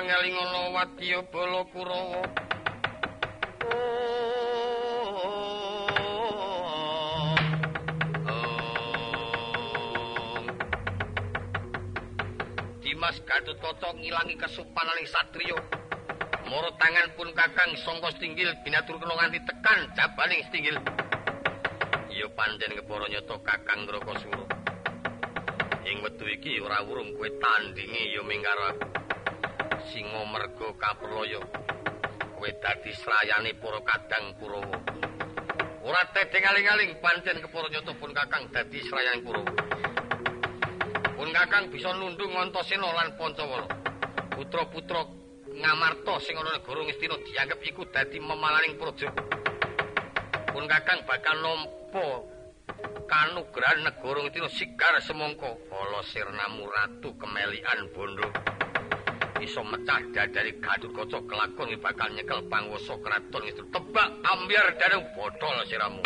Mangeling 0.00 0.32
ana 0.32 0.60
wadya 0.72 1.20
bala 1.28 1.60
kurawa 1.76 2.24
Dimas 12.80 13.20
Gatotkaca 13.28 13.92
ngilangi 14.00 14.40
kesupananing 14.40 15.04
satriya. 15.04 15.60
Mara 16.48 16.72
tangan 16.80 17.12
pun 17.20 17.28
Kakang 17.36 17.76
sangka 17.84 18.08
stinggil 18.16 18.56
binatur 18.64 18.96
kena 18.96 19.20
nganti 19.20 19.44
tekan 19.44 19.84
jabaning 20.00 20.40
stinggil. 20.48 20.80
Ya 22.08 22.26
pancen 22.32 22.72
kepara 22.72 23.04
nyata 23.04 23.36
Kakang 23.44 23.84
Drakasura. 23.84 24.48
Ing 25.84 26.00
wektu 26.00 26.24
iki 26.24 26.56
ora 26.64 26.80
urung 26.88 27.12
kowe 27.20 27.28
tandingi 27.28 28.16
ya 28.16 28.24
ming 28.24 28.40
karo 28.40 28.64
aku. 28.72 28.89
Singa 29.90 30.22
merga 30.22 30.70
kapraya. 30.78 31.42
Kowe 32.38 32.50
dadi 32.62 32.94
srayane 32.94 33.58
para 33.58 33.82
kadang 33.82 34.38
Kurawa. 34.38 34.78
Ora 35.82 36.06
tedeng 36.14 36.46
aling-aling 36.46 37.02
pancen 37.02 37.42
kepara 37.42 37.66
nyata 37.66 37.90
pun 37.98 38.14
Kakang 38.14 38.46
dadi 38.54 38.78
srayane 38.86 39.26
Kurawa. 39.26 39.50
Pun 41.18 41.34
Kakang 41.34 41.74
bisa 41.74 41.90
nundung 41.98 42.38
Antasena 42.38 42.86
lan 42.86 43.18
Pancawala. 43.18 43.66
Putra-putra 44.30 45.10
Ngamarta 45.50 46.22
sing 46.22 46.38
ana 46.38 46.54
negara 46.54 46.86
Ngastina 46.86 47.18
dianggep 47.26 47.60
iku 47.74 47.82
dadi 47.90 48.22
memalaning 48.22 48.78
praja. 48.78 49.10
Pun 50.54 50.70
Kakang 50.70 51.02
bakal 51.02 51.34
nampa 51.42 52.06
kanugrahan 53.10 53.90
negara 53.90 54.22
Ngastina 54.22 54.46
sigar 54.54 55.02
semangka 55.02 55.50
ala 55.74 56.00
sirnamu 56.06 56.70
ratu 56.70 57.10
kemelian 57.18 57.90
bondo. 57.90 58.49
Iso 59.40 59.64
mecah 59.64 60.04
dadari 60.12 60.52
Gatotkaca 60.60 61.18
kelakon 61.24 61.72
bakal 61.80 62.12
nyekel 62.12 62.44
panguwasa 62.52 62.92
kraton 63.00 63.40
Ngastina. 63.40 63.72
Tebak 63.72 64.08
ambyar 64.28 64.66
dareng 64.76 65.02
bodol 65.16 65.56
siramu. 65.64 66.04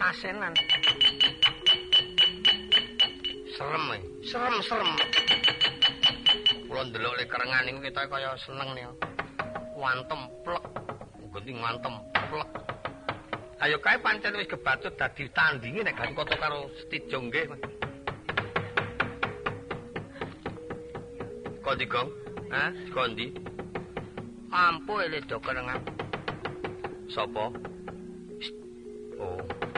Sasen-sasenan. 0.00 0.54
Serem, 3.56 3.84
e. 3.92 3.98
serem-serem. 4.24 4.90
Kula 6.64 6.82
ndelok 6.88 7.14
le 7.20 7.24
kerengan 7.28 7.62
niku 7.68 7.78
kita 7.84 8.08
kaya 8.08 8.32
seneng 8.40 8.72
nih. 8.72 8.88
Wantem 9.76 10.20
plek. 10.40 10.64
Ganti 11.30 11.52
ngantem 11.52 11.94
plek. 12.32 12.50
Ayo 13.60 13.76
kae 13.84 14.00
pancen 14.00 14.40
wis 14.40 14.48
kebatut 14.48 14.96
dadi 14.96 15.28
tandingi 15.36 15.84
nek 15.84 16.00
Gatotkaca 16.00 16.36
karo 16.40 16.72
Setija 16.80 17.20
nggih. 17.20 17.46
Kondi 21.60 21.84
gong? 21.84 22.08
Hah? 22.48 22.72
Kondi? 22.96 23.36
Ampu 24.48 25.04
ele 25.04 25.20
do 25.28 25.36
kerengan. 25.44 25.84
Sopo? 27.12 27.52
Oh. 29.20 29.69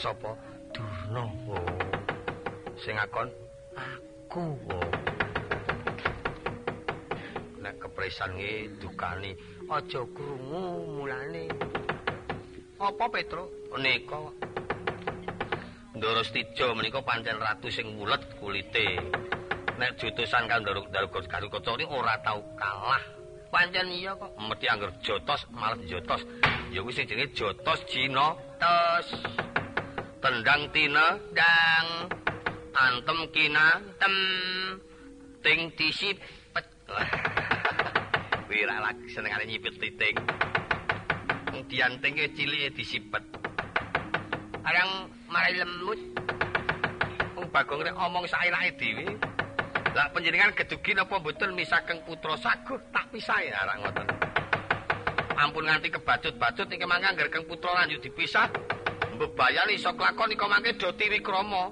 Sopo? 0.00 0.32
Durna. 0.72 1.28
Oh. 1.44 1.60
Sing 2.80 2.96
akon? 2.96 3.28
Aku. 3.76 4.56
Oh. 4.72 4.88
Nek 7.60 7.76
kepresan 7.76 8.32
nge 8.40 8.80
dukani 8.80 9.36
aja 9.68 10.00
krungu 10.16 10.88
mulane. 10.88 11.52
Apa 12.80 13.12
Petro? 13.12 13.52
Nika. 13.76 14.32
Ndoro 15.92 16.24
Stijo 16.24 16.72
menika 16.72 17.04
pancen 17.04 17.36
ratu 17.36 17.68
sing 17.68 17.92
wulet 18.00 18.24
kulite. 18.40 18.96
Nek 19.76 20.00
jutusan 20.00 20.48
karo 20.48 20.64
Ndoro 20.64 21.12
Kaca 21.12 21.76
ini 21.76 21.84
ora 21.84 22.16
tau 22.24 22.40
kalah. 22.56 23.04
Pancen 23.52 23.92
iya 23.92 24.16
kok, 24.16 24.32
mesti 24.40 24.64
anggar 24.64 24.96
jotos 25.04 25.44
malah 25.52 25.76
jotos. 25.84 26.24
Ya 26.72 26.80
kuwi 26.80 26.96
sing 26.96 27.04
jenenge 27.04 27.36
jotos 27.36 27.84
Cina 27.84 28.32
tos. 28.56 29.59
Tendang 30.30 30.70
tina 30.70 31.18
dang. 31.34 32.06
Antem 32.70 33.18
kina 33.34 33.82
tem. 33.98 34.14
Ting 35.42 35.74
disipet. 35.74 36.66
Kuwi 38.46 38.62
ra 38.62 38.78
lagi 38.78 39.10
senengane 39.10 39.50
nyipet 39.50 39.74
titing. 39.82 40.14
Wong 41.50 41.66
dianting 41.66 42.14
ke 42.14 42.30
cilike 42.38 42.78
disipet. 42.78 43.26
Arang 44.62 45.10
marai 45.26 45.58
lemut. 45.58 45.98
Wong 47.34 47.50
Bagong 47.50 47.82
nek 47.82 47.98
omong 47.98 48.30
sairake 48.30 48.78
dhewe. 48.78 49.10
Lah 49.98 50.14
panjenengan 50.14 50.54
gedugi 50.54 50.94
napa 50.94 51.18
mboten 51.18 51.58
misaken 51.58 52.06
putra 52.06 52.38
saguh 52.38 52.78
tak 52.94 53.10
pisahi 53.10 53.50
arek 53.50 53.76
ngoten. 53.82 54.06
Ampun 55.34 55.66
nganti 55.66 55.90
kebacut-bacut 55.90 56.70
iki 56.70 56.86
mangke 56.86 57.18
angger 57.18 57.26
keng 57.34 57.50
putra 57.50 57.82
lanjut 57.82 57.98
dipisah. 57.98 58.69
Mbebayani 59.20 59.76
iso 59.76 59.92
klakon 59.92 60.32
iko 60.32 60.48
mangke 60.48 60.72
do 60.80 60.96
Tiwikrama. 60.96 61.68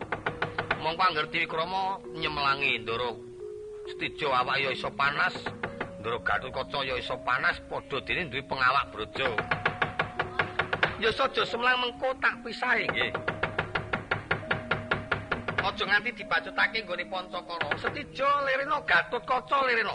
Mongko 0.85 1.03
angger 1.09 1.33
Tiwikrama 1.33 1.97
nyemelangi 2.13 2.79
Ndara 2.79 3.17
Stijo 3.89 4.29
awak 4.37 4.61
ya 4.61 4.71
iso 4.71 4.91
panas. 4.91 5.33
Ndara 6.01 6.19
Gatotkaca 6.19 6.85
ya 6.85 7.01
iso 7.01 7.17
panas 7.25 7.57
padha 7.65 8.05
dene 8.05 8.29
duwe 8.29 8.43
pengawak 8.43 8.93
brojo. 8.93 9.33
Ya 11.01 11.09
saja 11.09 11.47
semlang 11.49 11.81
mengko 11.81 12.13
tak 12.21 12.37
pisahi 12.45 12.85
nggih. 12.85 13.17
Aja 15.65 15.85
nganti 15.89 16.13
dibacutake 16.21 16.85
nggone 16.85 17.05
Pancakara. 17.09 17.73
Setija 17.81 18.29
lirena 18.45 18.77
Gatotkaca 18.85 19.65
lirena. 19.65 19.93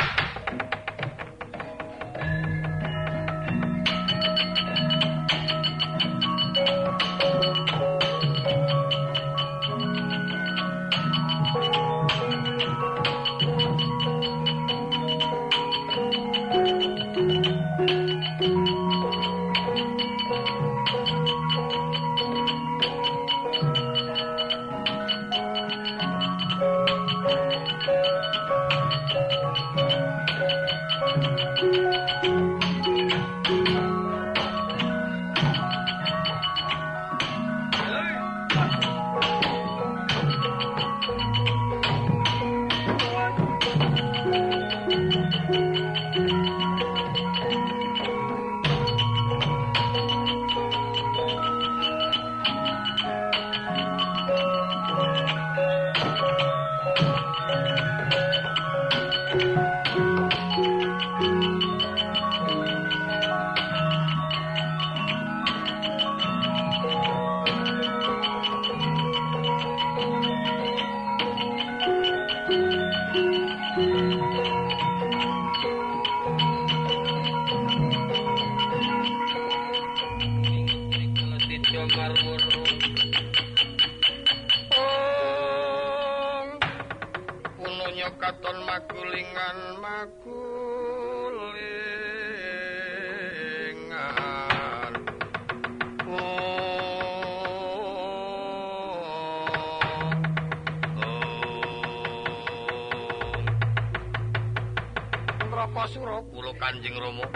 Kanjeng 106.64 106.96
Rama. 106.96 107.28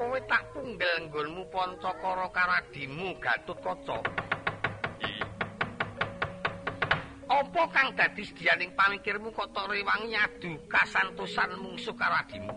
Kowe 0.00 0.16
tak 0.24 0.48
punggel 0.56 1.12
nggonmu 1.12 1.44
Pancakara 1.52 2.24
karadimu 2.32 3.12
Gatotkaca. 3.20 4.00
Apa 7.28 7.62
kang 7.68 7.92
dadi 7.92 8.24
sedianing 8.24 8.72
pamikirmu 8.72 9.28
kok 9.28 9.52
tok 9.52 9.68
rewangi 9.68 10.16
adu 10.16 10.56
kasantosan 10.72 11.52
mungsuh 11.60 11.92
karadimu? 11.92 12.48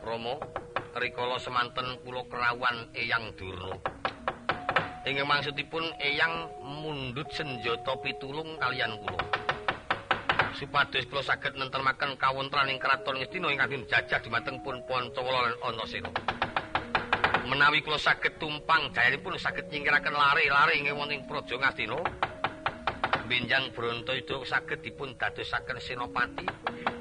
Rama, 0.00 0.40
rikala 0.96 1.36
semanten 1.36 2.00
kula 2.00 2.24
kerawan 2.32 2.88
Eyang 2.96 3.28
Durna. 3.36 3.76
Ing 5.04 5.20
maksudipun 5.20 5.84
Eyang 6.00 6.48
mundhut 6.64 7.28
senjata 7.28 7.92
pitulung 8.00 8.56
kalian 8.56 8.96
kula. 9.04 9.35
Supados 10.56 11.04
kula 11.12 11.20
saged 11.20 11.52
nentremaken 11.60 12.16
kawontenaning 12.16 12.80
kraton 12.80 13.20
Ngastina 13.20 13.52
ingkang 13.52 13.76
dijajah 13.76 14.24
dumateng 14.24 14.56
pun 14.64 14.80
Pancawala 14.88 15.52
lan 15.52 15.54
Antasena. 15.60 16.08
Menawi 17.44 17.84
kula 17.84 18.00
saged 18.00 18.40
tumpang 18.40 18.88
jayanipun 18.88 19.36
saged 19.36 19.68
nyingkiraken 19.68 20.16
lare-lare 20.16 20.80
ing 20.80 20.88
wonten 20.96 21.28
Praja 21.28 21.60
Ngastina. 21.60 22.00
Benjang 23.28 23.68
Brontoyuda 23.76 24.48
saged 24.48 24.80
dipun 24.80 25.12
dadosaken 25.20 25.76
senopati 25.76 26.48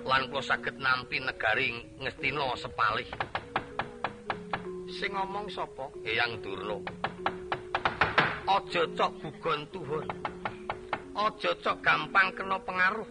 lan 0.04 0.28
kula 0.28 0.44
saged 0.44 0.76
nampi 0.76 1.24
negari 1.24 1.80
Ngastina 2.04 2.60
sepalih. 2.60 3.08
Sing 5.00 5.16
ngomong 5.16 5.48
sapa? 5.48 5.96
Eyang 6.04 6.44
Durna. 6.44 6.76
Aja 8.52 8.84
cok 8.84 9.12
gugon 9.24 9.64
tuhun. 9.72 10.35
Aja 11.16 11.56
cok 11.64 11.80
gampang 11.80 12.36
kena 12.36 12.60
pengaruh. 12.60 13.08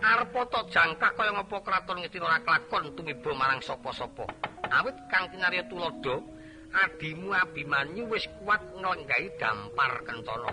Arep 0.00 0.34
tok 0.48 0.64
jangkah 0.72 1.12
kaya 1.12 1.28
ngapa 1.36 1.60
kraton 1.60 2.00
Ngastina 2.00 2.24
ora 2.24 2.40
kelakon 2.40 2.96
tumiba 2.96 3.30
marang 3.36 3.60
sapa-sapa. 3.60 4.24
Awit 4.72 4.96
kang 5.12 5.28
kinarya 5.28 5.68
tulodo, 5.68 6.24
adimu 6.72 7.36
Abimanyu 7.36 8.08
wis 8.08 8.24
kuat 8.40 8.64
nglenggahi 8.80 9.28
dampar 9.36 10.00
kencana. 10.08 10.50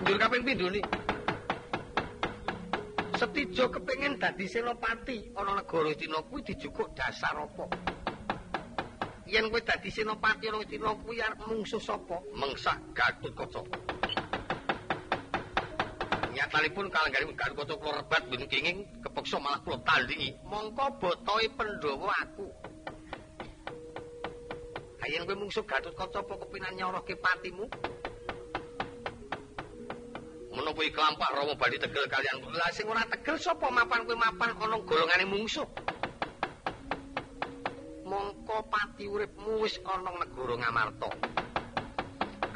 Njur 0.00 0.16
kaping 0.24 0.42
pindho 0.42 0.68
ni. 0.72 0.80
Setija 3.20 3.68
kepengin 3.68 4.16
dadi 4.16 4.48
senopati 4.48 5.36
ana 5.36 5.60
negara 5.60 5.92
Cina 6.00 6.24
kuwi 6.24 6.48
dijukuk 6.48 6.96
dasar 6.96 7.44
apa? 7.44 7.68
Yen 9.26 9.50
kowe 9.50 9.58
dadi 9.58 9.90
senopati 9.90 10.46
ana 10.46 10.62
Cina 10.70 10.94
kuwi 11.02 11.18
arep 11.18 11.42
mungsuh 11.50 11.82
sapa? 11.82 12.22
Mengsah 12.30 12.78
Gatotkaca. 12.94 13.58
Nyatanipun 16.30 16.86
kalangganipun 16.86 17.34
Gatotkaca 17.34 17.74
kula 17.74 17.92
rebat 18.06 18.22
ben 18.30 18.46
kenging 18.46 18.86
kepeksa 19.02 19.42
malah 19.42 19.58
kula 19.66 19.82
tandingi. 19.82 20.30
Mongko 20.46 21.02
botohe 21.02 21.50
Pandhawa 21.58 22.14
aku. 22.22 22.46
Ayen 25.02 25.26
kowe 25.26 25.34
mungsuh 25.34 25.66
Gatotkaca 25.66 26.22
apa 26.22 26.34
kepinan 26.46 26.78
nyoroke 26.78 27.18
patimu? 27.18 27.66
menapa 30.56 30.80
iki 30.82 30.96
kelampah 30.96 31.28
Rama 31.36 31.52
badhe 31.52 31.76
tegel 31.76 32.08
kalian 32.08 32.40
lah 32.48 32.72
sing 32.72 32.88
ora 32.88 33.04
tegel 33.12 33.36
sapa 33.36 33.68
mapan 33.68 34.08
kowe 34.08 34.16
mapan 34.16 34.56
ana 34.56 34.80
golongane 34.80 35.28
mungsuh 35.28 35.68
mongko 38.16 38.56
pati 38.72 39.04
uripmu 39.04 39.60
wis 39.60 39.76
ana 39.84 40.10
negara 40.16 40.54
Ngamarta 40.56 41.10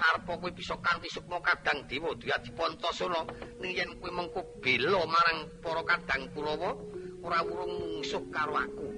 arep 0.01 0.25
kowe 0.25 0.49
bisa 0.57 0.75
kanthi 0.81 1.13
sukma 1.13 1.45
kadang 1.45 1.85
dewa 1.85 2.17
diadi 2.17 2.49
Pancasona 2.57 3.21
ning 3.61 3.77
yen 3.77 3.93
kowe 4.01 4.09
mengko 4.09 4.41
bela 4.65 5.05
marang 5.05 5.53
para 5.61 5.85
kadang 5.85 6.33
Kurawa 6.33 6.73
ora 7.21 7.45
urung 7.45 8.01
mungsuh 8.01 8.25
karo 8.33 8.57
aku 8.57 8.89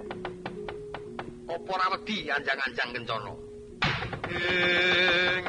apa 1.50 1.70
ora 1.74 1.86
wedi 1.98 2.30
anjang-anjang 2.30 2.90
kencana 2.94 3.34
ing 4.30 5.46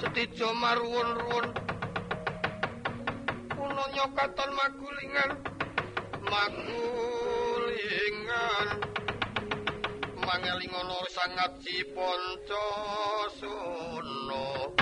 Setija 0.00 0.48
marwun-ruwun. 0.56 1.46
Kuno 3.52 3.84
nyokaton 3.92 4.50
magulingan. 4.56 5.30
Magulingan. 8.00 8.68
Mangelingono 10.24 11.04
sangat 11.12 11.60
si 11.60 11.84
ponco 11.92 12.64
suno. 13.36 14.72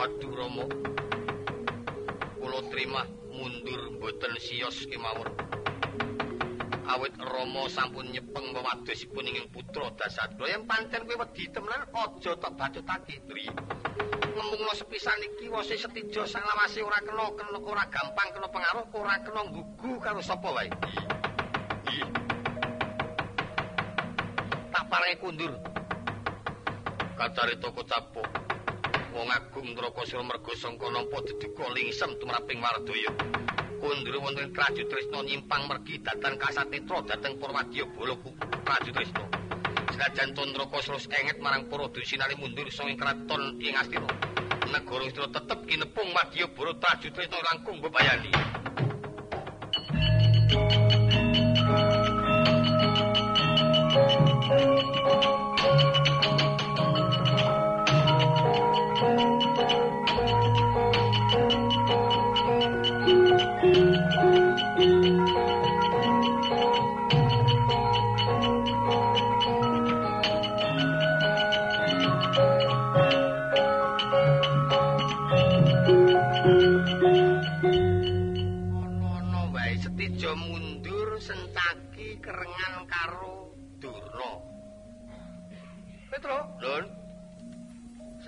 Aduh 0.00 0.32
Romo. 0.32 0.64
Kulo 2.40 2.58
terima 2.72 3.04
mundur 3.28 4.00
mboten 4.00 4.32
siyos 4.40 4.88
kemawon. 4.88 5.45
Awit 6.86 7.14
Rama 7.18 7.66
sampun 7.66 8.06
nyepeng 8.14 8.54
wewadosipun 8.54 9.26
ing 9.26 9.46
putra 9.50 9.90
Dasatwa 9.98 10.46
yen 10.46 10.62
pancen 10.66 11.02
kowe 11.02 11.16
wedi 11.26 11.50
temenan 11.50 11.82
aja 11.90 12.32
tok 12.38 12.52
bacutake 12.54 13.18
Dri 13.26 13.50
ngembungno 14.36 14.72
sepisan 14.76 15.16
iki 15.24 15.48
wose 15.48 15.74
setija 15.80 16.28
salawase 16.28 16.84
ora 16.84 17.00
kena 17.00 17.24
kena 17.32 17.58
ora 17.58 17.84
gampang 17.88 18.28
kena 18.36 18.48
pengaruh 18.52 18.84
ora 18.92 19.16
kena 19.24 19.40
nggugu 19.48 19.92
karo 19.96 20.20
sapa 20.20 20.48
wae. 20.52 20.68
Tak 24.76 24.84
paringi 24.92 25.16
kundur. 25.24 25.52
Kacarita 27.16 27.68
kocapo 27.72 28.22
wong 29.16 29.28
agung 29.32 29.72
Drakasura 29.72 30.20
merga 30.20 30.52
sangka 30.60 30.92
nampa 30.92 31.24
deduka 31.24 31.64
lingsem 31.72 32.12
tumraping 32.20 32.60
Wardaya. 32.60 33.10
Kundra 33.76 34.18
wonten 34.18 34.48
Kraju 34.56 34.82
Trisna 34.88 35.20
nyimpang 35.20 35.68
mergi 35.68 36.00
datan 36.00 36.40
kasatetra 36.40 37.04
dhateng 37.04 37.36
Purwadya 37.36 37.84
Bala 37.92 38.14
Kraju 38.64 38.90
Trisna. 38.96 39.24
Senajan 39.92 40.32
Tandrakasura 40.32 40.98
enget 41.20 41.38
marang 41.40 41.68
para 41.68 41.84
dusinane 41.92 42.34
mundur 42.40 42.68
sanging 42.72 42.96
kraton 42.96 43.60
ing 43.60 43.76
Astina. 43.76 44.08
Negara 44.72 45.04
Astina 45.04 45.28
tetep 45.28 45.58
kinepung 45.68 46.08
Madya 46.16 46.46
Bala 46.56 46.72
Kraju 46.80 47.08
Trisna 47.12 47.38
langkung 47.52 47.78
bebayani. 47.84 48.32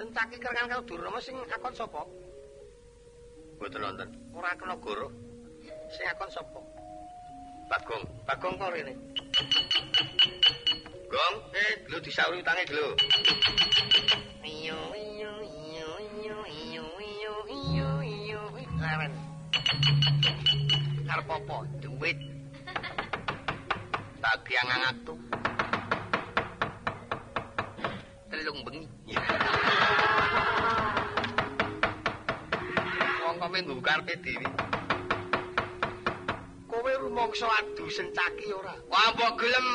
Durna 0.09 1.21
sing 1.21 1.37
akon 1.53 1.75
sapa? 1.77 2.01
Mboten 3.61 3.83
wonten. 3.83 4.09
Ora 4.33 4.57
kena 4.57 4.75
guru. 4.81 5.13
Sing 5.93 6.07
akon 6.09 6.31
sapa? 6.33 6.61
Bagong. 7.69 8.05
Bagong 8.25 8.55
kok 8.57 8.73
rene. 8.73 8.97
Gong, 11.13 11.37
eh, 11.53 11.73
lu 11.93 12.01
disauri 12.01 12.41
utange 12.41 12.65
lho. 12.73 12.97
Iyo 14.49 14.81
iyo 14.97 15.33
iyo 15.45 15.91
iyo 16.01 16.39
iyo 16.49 16.87
iyo 16.97 17.35
iyo 17.53 17.89
iyo. 18.01 18.41
Lawan. 18.81 19.13
Arep 21.05 21.29
apa? 21.29 21.57
Duit. 21.85 22.19
Bagi 24.25 24.53
yang 24.57 24.69
ngatu. 24.73 25.15
Telung 28.33 28.61
bengi. 28.65 28.98
Minggu 33.59 33.83
karepe 33.83 34.15
dhewe. 34.23 34.47
Kowe 36.71 36.93
rumangsa 37.03 37.47
adu 37.59 37.91
sencaki 37.91 38.53
ora? 38.55 38.75
Wah, 38.87 39.11
mbok 39.15 39.35
gelem. 39.41 39.69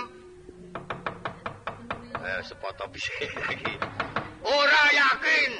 Eh, 2.23 2.41
sepoto 2.47 2.87
bisa 2.87 3.11
iki. 3.27 3.75
Ora 4.47 4.83
yakin. 4.95 5.51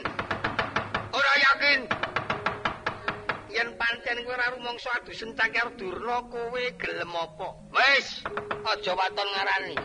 Ora 1.12 1.34
yakin. 1.46 1.80
Yen 3.52 3.70
pancen 3.76 4.18
kowe 4.24 4.34
ora 4.34 4.56
rumangsa 4.56 4.90
adu 4.96 5.12
sencaki 5.12 5.60
karo 5.60 5.76
Durna, 5.76 6.24
kowe 6.32 6.64
gelem 6.80 7.12
apa? 7.12 7.48
Wis, 7.76 8.24
aja 8.72 8.92
waton 8.96 9.28
ngarani. 9.36 9.76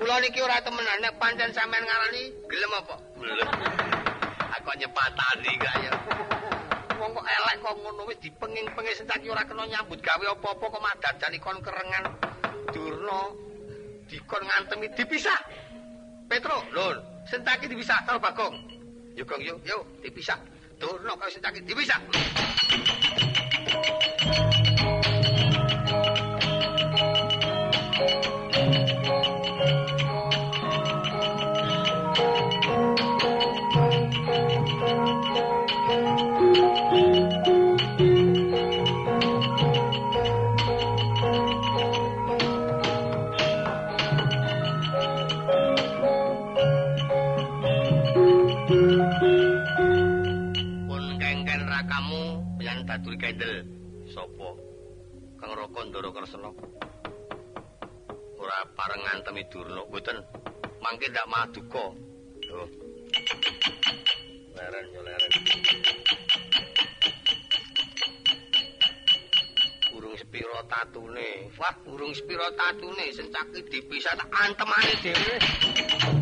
Kula 0.00 0.16
niki 0.24 0.40
ora 0.40 0.64
temenan. 0.64 1.04
Nek 1.04 1.20
pancen 1.20 1.52
sampean 1.52 1.84
ngarani 1.84 2.32
gelem 2.48 2.72
apa? 2.72 2.96
Aku 4.56 4.70
nyepatani 4.80 5.52
kaya. 5.60 5.92
wong 7.00 7.16
kok 7.16 7.24
elek 7.32 7.64
kok 7.64 7.76
ngono 7.80 8.02
wis 8.12 8.20
dipenging-penging 8.20 8.92
sencaki 8.92 9.32
ora 9.32 9.40
kena 9.48 9.64
nyambut 9.64 10.04
gawe 10.04 10.24
apa-apa 10.36 10.64
kok 10.68 10.84
madadani 10.84 11.38
kon 11.40 11.60
kerengan. 11.60 12.04
Durna 12.72 13.20
dikon 14.08 14.42
ngantemi 14.44 14.88
dipisah. 14.96 15.40
Petro 16.28 16.64
lho 16.72 16.96
sencaki 17.28 17.68
dipisah 17.68 18.04
karo 18.08 18.20
Bagong? 18.20 18.56
Yo 19.16 19.24
Gong 19.28 19.44
yo 19.44 19.56
yo 19.68 19.84
dipisah. 20.00 20.40
Durna 20.80 21.12
karo 21.16 21.28
sencaki 21.28 21.60
dipisah 21.64 22.00
Dadur 52.90 53.14
Kendel 53.22 53.62
sapa? 54.10 54.50
Kang 55.38 55.54
Raka 55.54 55.80
Ndara 55.86 56.10
Kresna. 56.10 56.50
Ora 58.34 58.58
pareng 58.74 59.06
ngantemi 59.06 59.46
Durna, 59.46 59.86
mboten. 59.86 60.18
Mangke 60.82 61.06
ndak 61.06 61.26
mah 61.30 61.46
duka. 61.54 61.94
Lho. 62.50 62.66
Leren 64.58 64.86
yo 64.90 65.00
leren. 65.06 65.30
Urung 69.94 70.18
sepiro 70.18 70.58
tatune. 70.66 71.46
Wah, 71.62 71.74
urung 71.86 72.10
sepiro 72.10 72.50
tatune 72.58 73.06
sencaki 73.14 73.70
dipisah 73.70 74.18
antemane 74.34 74.98
dhewe. 74.98 76.19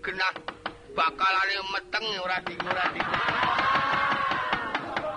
Ora 0.00 0.16
digenah 0.16 0.32
bakalane 0.96 1.56
meteng 1.76 2.06
ora 2.24 2.38
dingu. 2.40 2.72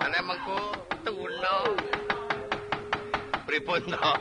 Ane 0.04 0.18
mengko 0.28 0.58
tuna. 1.00 1.54
Pripun 3.48 3.80
to? 3.88 4.12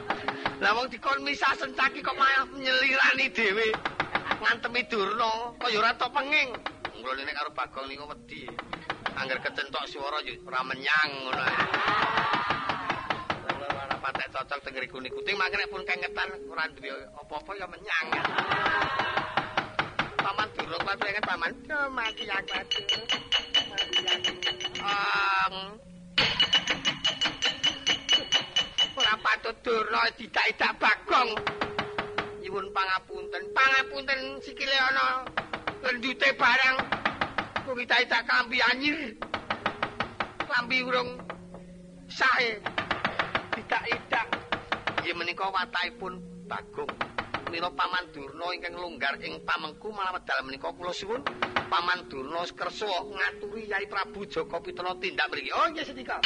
Lah 0.63 0.71
wong 0.71 0.87
dikon 0.87 1.19
misah 1.27 1.51
sencaki 1.59 1.99
kok 1.99 2.15
malah 2.15 2.47
nyelirani 2.55 3.27
dhewe. 3.35 3.75
Ngantemi 4.39 4.87
durna 4.87 5.51
kaya 5.59 5.83
ora 5.83 5.91
tok 5.99 6.15
penging. 6.15 6.55
Mula 6.95 7.19
nek 7.19 7.35
karo 7.35 7.51
Bagong 7.51 7.91
niku 7.91 8.07
wedi. 8.07 8.47
Angger 9.19 9.43
kecentok 9.43 9.83
swara 9.91 10.23
yo 10.23 10.39
ora 10.47 10.63
menyang 10.63 11.11
ngono 11.27 11.43
patek 14.03 14.31
cocok 14.31 14.59
teng 14.63 14.73
ngriku 14.79 14.97
niku. 15.03 15.19
Ting 15.27 15.35
mangkene 15.35 15.67
pun 15.67 15.83
kengetan 15.83 16.31
ora 16.47 16.71
duwe 16.71 17.03
apa-apa 17.19 17.51
ya 17.59 17.67
menyang. 17.67 18.07
Paman 20.23 20.47
durung 20.55 20.79
kuwi 20.87 20.95
pengen 21.03 21.23
paman 21.27 21.51
mati 21.91 22.23
aku 22.31 22.51
ati. 22.55 22.81
Ang. 24.79 25.55
Ora 28.95 29.15
patut 29.19 29.55
durna 29.67 30.07
didak-dak 30.15 30.79
bagong. 30.79 31.35
Nyuwun 32.39 32.71
pangapunten. 32.71 33.43
Pangapunten 33.51 34.39
sikile 34.39 34.79
ana 34.79 35.27
rendute 35.83 36.31
barang. 36.39 36.77
Kok 37.67 37.75
didak-dak 37.83 38.23
kambi 38.23 38.63
anyir. 38.63 39.19
Kambi 40.47 40.87
urung 40.87 41.19
sae. 42.07 42.63
idak-idak. 43.59 44.27
Nggih 45.03 45.15
menika 45.19 45.51
watahipun 45.51 46.15
Bagong. 46.47 47.12
Pramila 47.53 47.69
Paman 47.69 48.09
Durna 48.09 48.49
ingkang 48.49 48.73
longgar 48.73 49.13
ing 49.21 49.45
pamengku 49.45 49.93
malah 49.93 50.17
medal 50.17 50.41
menika 50.41 50.73
kula 50.73 50.89
suwun 50.89 51.21
Paman 51.69 52.09
Durna 52.09 52.41
kersa 52.49 52.89
ngaturi 52.89 53.69
Yai 53.69 53.85
Prabu 53.85 54.25
Joko 54.25 54.57
Pitana 54.57 54.97
tindak 54.97 55.29
mriki. 55.29 55.53
Oh 55.53 55.69
nggih 55.69 55.85
sedika. 55.85 56.17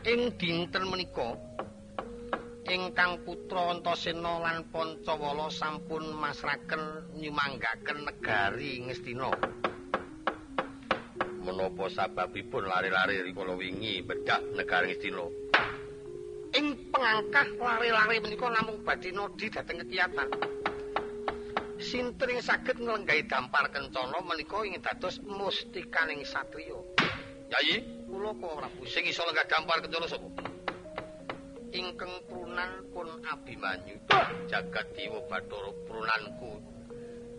Ing 0.00 0.32
dinten 0.40 0.88
menika 0.88 1.36
ingkang 2.64 3.20
putra 3.20 3.68
Antasena 3.68 4.40
lan 4.40 4.64
Pancawala 4.72 5.52
sampun 5.52 6.16
masraken 6.16 7.12
nyumanggaken 7.20 8.08
negari 8.08 8.80
Ngastina. 8.80 9.28
Menapa 11.44 11.84
sababipun 11.92 12.64
lari-lari 12.64 13.20
rikala 13.28 13.52
wingi 13.60 14.00
bedak 14.00 14.40
negari 14.56 14.96
Ngastina? 14.96 15.26
Ing 16.56 16.88
pengangkah 16.88 17.60
lari-lari 17.60 18.24
menika 18.24 18.48
namung 18.48 18.80
badhe 18.80 19.12
nodi 19.12 19.52
dhateng 19.52 19.84
kekiyatan. 19.84 20.32
Sinten 21.76 22.32
ing 22.32 22.40
saged 22.40 22.80
nglenggahi 22.80 23.28
dampar 23.28 23.68
kencana 23.68 24.24
menika 24.24 24.64
ing 24.64 24.80
dados 24.80 25.20
mustikaning 25.20 26.24
satriya. 26.24 26.80
Yayi, 27.52 27.99
kula 28.20 28.36
kok 28.36 28.52
Prabu 28.52 28.84
sing 28.84 29.08
iso 29.08 29.24
lenggah 29.24 29.48
kencana 29.48 30.04
sapa? 30.04 30.28
Ingkang 31.72 32.12
prunan 32.28 32.84
pun 32.92 33.08
Abimanyu. 33.24 33.96
Jagat 34.44 34.92
Dewa 34.92 35.24
Bathara 35.24 35.72
prunanku. 35.88 36.60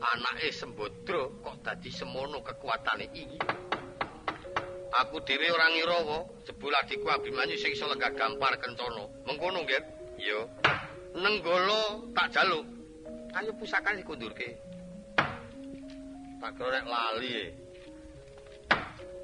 Anake 0.02 0.50
Sembadra 0.50 1.30
kok 1.46 1.62
dadi 1.62 1.94
semono 1.94 2.42
kekuatane 2.42 3.14
iki. 3.14 3.38
Aku 5.06 5.22
dhewe 5.22 5.54
ora 5.54 5.70
ngira 5.70 6.02
wa 6.02 6.26
jebul 6.50 6.74
adikku 6.74 7.06
Abimanyu 7.14 7.62
sing 7.62 7.78
iso 7.78 7.86
lenggah 7.86 8.18
dampar 8.18 8.58
kencana. 8.58 9.06
Mengkono 9.30 9.62
nggih? 9.62 9.86
Iya. 10.18 10.50
Nenggala 11.14 12.10
tak 12.18 12.34
jaluk. 12.34 12.66
Ayo 13.38 13.54
pusakan 13.54 14.02
dikundurke. 14.02 14.58
Tak 16.42 16.52
kira 16.58 16.82
nek 16.82 16.90
lali. 16.90 17.54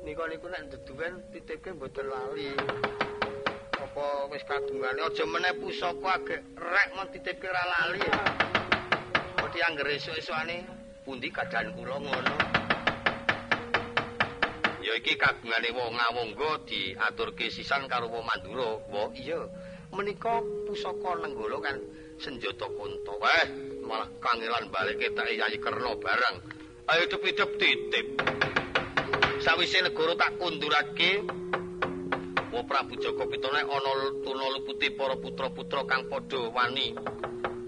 Nika 0.07 0.23
niku 0.23 0.47
nek 0.47 0.71
deduwen 0.71 1.19
titipke 1.35 1.75
mboten 1.75 2.07
lali. 2.07 2.47
Apa 3.75 4.31
wis 4.31 4.39
kagungane 4.47 5.03
aja 5.03 5.27
meneh 5.27 5.51
pusaka 5.59 6.23
agek 6.23 6.47
rek 6.55 6.87
mon 6.95 7.11
titipke 7.11 7.43
ora 7.51 7.63
lali. 7.67 7.99
Mesti 9.35 9.59
anggere 9.67 9.99
esuk-esukane 9.99 10.57
pundi 11.03 11.27
kadhan 11.27 11.75
kula 11.75 11.99
ngono. 11.99 12.35
Ya 14.79 14.95
iki 14.95 15.19
kagungane 15.19 15.75
wong 15.75 15.99
ngawongga 15.99 16.63
diaturke 16.63 17.51
sisan 17.51 17.91
karo 17.91 18.07
wong 18.07 18.23
Mandura. 18.23 18.79
Wah 18.87 19.11
iya. 19.11 19.43
Menika 19.91 20.39
pusaka 20.63 21.19
nenggala 21.19 21.59
kan 21.59 21.83
senjata 22.15 22.63
kunta. 22.71 23.11
Weh, 23.11 23.45
malah 23.83 24.07
kangelan 24.23 24.71
balik 24.71 25.03
ketake 25.03 25.35
Yayi 25.35 25.59
Kerna 25.59 25.99
barang. 25.99 26.35
Ayo 26.95 27.11
hidup-hidup 27.11 27.59
titip. 27.59 28.07
Sawise 29.37 29.85
negara 29.85 30.17
tak 30.17 30.41
kundurake, 30.41 31.21
Wa 32.49 32.61
Prabu 32.65 32.97
Joko 32.97 33.29
Pitana 33.29 33.61
ana 33.61 33.91
tuna 34.25 34.49
luputi 34.49 34.89
para 34.89 35.13
putra-putra 35.13 35.85
kang 35.85 36.09
padha 36.09 36.49
wani 36.49 36.95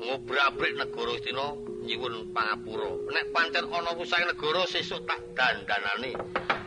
ngobrak-abrik 0.02 0.74
negara 0.82 1.14
Istina 1.14 1.46
nyuwun 1.86 2.34
pangapura. 2.34 2.90
Nek 3.14 3.30
pancen 3.30 3.70
ana 3.70 3.92
usahane 3.94 4.34
negara 4.34 4.66
sesuk 4.66 5.06
tak 5.06 5.22
dandanane. 5.38 6.18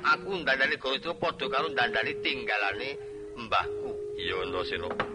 Aku 0.07 0.39
ndandani 0.39 0.79
negara 0.79 0.95
Istina 0.95 1.19
padha 1.19 1.51
karo 1.51 1.67
ndandani 1.75 2.13
tinggalane 2.23 2.89
mbahku. 3.35 3.91
Iya 4.23 4.45
Antasena. 4.47 5.12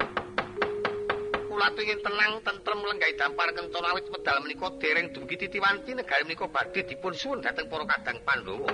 Kula 1.57 1.73
pengin 1.73 1.97
tenang, 2.05 2.37
tentrem 2.45 2.85
lenggahi 2.85 3.17
dampar 3.17 3.49
kencana 3.49 3.89
awit 3.89 4.05
medal 4.13 4.45
menika 4.45 4.69
dereng 4.77 5.09
dumugi 5.09 5.41
Titiwanti 5.41 5.97
negari 5.97 6.21
menika 6.29 6.45
badhe 6.45 6.85
dipun 6.85 7.17
suwun 7.17 7.41
dhateng 7.41 7.65
para 7.65 7.81
kadang 7.81 8.21
Pandhawa. 8.21 8.69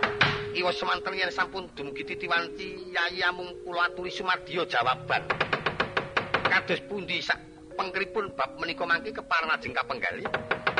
Iwa 0.52 0.68
semanten 0.76 1.16
yen 1.16 1.32
sampun 1.32 1.72
dumugi 1.80 2.04
Titiwanti 2.04 2.92
Yayi 2.92 3.24
amung 3.24 3.56
kula 3.64 3.88
aturi 3.88 4.12
sumadya 4.12 4.68
jawaban. 4.68 5.24
Kados 6.44 6.84
pundi 6.84 7.24
sak 7.24 7.40
pengkripun 7.80 8.36
bab 8.36 8.60
menika 8.60 8.84
mangke 8.84 9.16
kepareng 9.16 9.48
lajeng 9.48 9.72
kapenggali. 9.72 10.28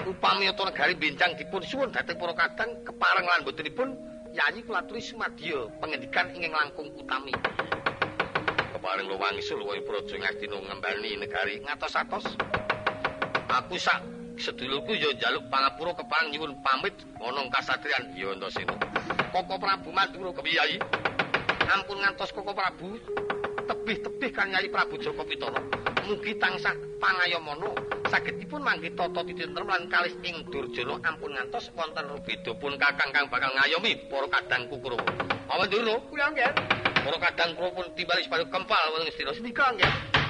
Upami 0.04 0.52
utawa 0.52 0.76
negari 0.76 1.00
benjang 1.00 1.40
dipun 1.40 1.64
suwun 1.64 1.96
dhateng 1.96 2.20
para 2.20 2.36
kadang 2.36 2.84
kepareng 2.84 3.32
lan 3.32 3.48
botenipun 3.48 3.96
Yayi 4.36 4.60
kula 4.68 4.84
aturi 4.84 5.00
sumadya 5.00 5.72
pangendikan 5.80 6.36
ingkang 6.36 6.52
langkung 6.52 6.92
utami. 7.00 7.32
Kepareng 8.84 9.08
lo 9.08 9.16
wangsul 9.16 9.64
wae 9.64 9.80
praja 9.80 10.12
ngastina 10.20 10.60
ngembani 10.60 11.16
negari 11.16 11.64
ngatos-atos. 11.64 12.36
Aku 13.48 13.80
sak 13.80 14.04
sedulurku 14.36 14.92
ya 14.92 15.08
njaluk 15.16 15.48
pangapura 15.48 15.96
kepareng 15.96 16.36
nyuwun 16.36 16.60
pamit 16.60 16.92
ana 17.16 17.48
kasatriyan 17.48 18.12
ya 18.12 18.36
Antasena. 18.36 18.76
Koko 19.32 19.56
Prabu 19.56 19.88
Mandura 19.88 20.36
kepiyayi? 20.36 20.84
Ampun 21.72 22.04
ngantos 22.04 22.36
Koko 22.36 22.52
Prabu 22.52 23.00
tebih-tebih 23.84 24.32
kan 24.32 24.48
Nyai 24.48 24.72
Prabu 24.72 24.96
Joko 24.96 25.28
Pitana. 25.28 25.60
Mugi 26.08 26.40
tansah 26.40 26.72
pangayomana 27.04 27.76
sagedipun 28.08 28.64
mangke 28.64 28.96
tata 28.96 29.28
titentrem 29.28 29.68
lan 29.68 29.92
kalih 29.92 30.16
ing 30.24 30.48
Durjana 30.48 31.04
ampun 31.04 31.36
ngantos 31.36 31.68
wonten 31.76 32.08
rubeda 32.08 32.56
pun 32.56 32.80
kakang 32.80 33.12
kang 33.12 33.28
bakal 33.28 33.52
ngayomi 33.52 34.08
para 34.08 34.28
kadang 34.32 34.72
Kukurawa. 34.72 35.04
Awan 35.52 35.68
Durna, 35.68 36.00
kula 36.08 36.32
nggih. 36.32 36.52
Para 37.04 37.18
kadang 37.28 37.60
kula 37.60 37.70
pun 37.76 37.86
timbali 37.92 38.24
sepatu 38.24 38.48
kempal 38.48 38.84
wonten 38.96 39.12
Ngastina 39.12 39.36
sedika 39.36 39.76
nggih. 39.76 40.23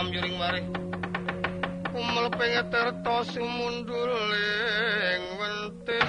Sinukum 0.00 0.08
regutam 0.08 0.16
yuring 0.16 0.36
mari. 0.40 0.64
Umel 1.92 2.32
pengeterto 2.32 3.20
sumunduling 3.36 5.24
wentis. 5.36 6.08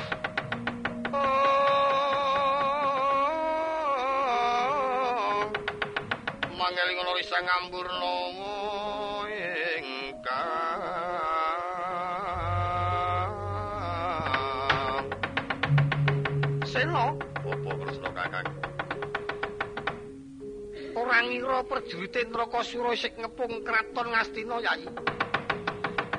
Oh, 1.11 1.43
Mangeling 6.55 6.99
ana 7.03 7.11
risa 7.19 7.35
ngambur 7.43 7.87
ngira 21.71 21.87
perjurite 21.87 22.27
Nrakasura 22.27 22.91
sing 22.99 23.15
ngepung 23.15 23.63
kraton 23.63 24.11
Ngastina, 24.11 24.59
Yai. 24.59 24.83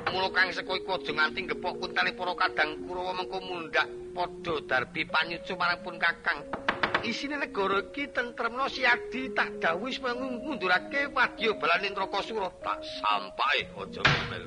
Mula 0.09 0.29
kang 0.33 0.49
seko 0.53 0.77
iku 0.77 0.97
aja 0.97 1.13
nganti 1.13 1.45
gepok 1.49 1.77
kuntale 1.81 2.13
para 2.13 2.33
kadang 2.37 2.85
Kurawa 2.85 3.17
mengko 3.17 3.41
mundhak 3.41 3.89
padha 4.13 4.61
darbi 4.65 5.05
panyucu 5.05 5.53
marang 5.57 5.81
pun 5.85 5.97
Kakang. 5.97 6.41
Isine 7.05 7.37
negara 7.37 7.81
iki 7.85 8.13
tentremna 8.13 8.69
siadi 8.69 9.33
tak 9.33 9.61
dawuh 9.61 9.89
wis 9.89 9.97
ngundurake 10.01 11.09
wadya 11.13 11.53
balane 11.57 11.89
Nrakasura 11.93 12.49
tak 12.61 12.81
sampae 13.01 13.61
aja 13.77 14.01
ngomel. 14.01 14.43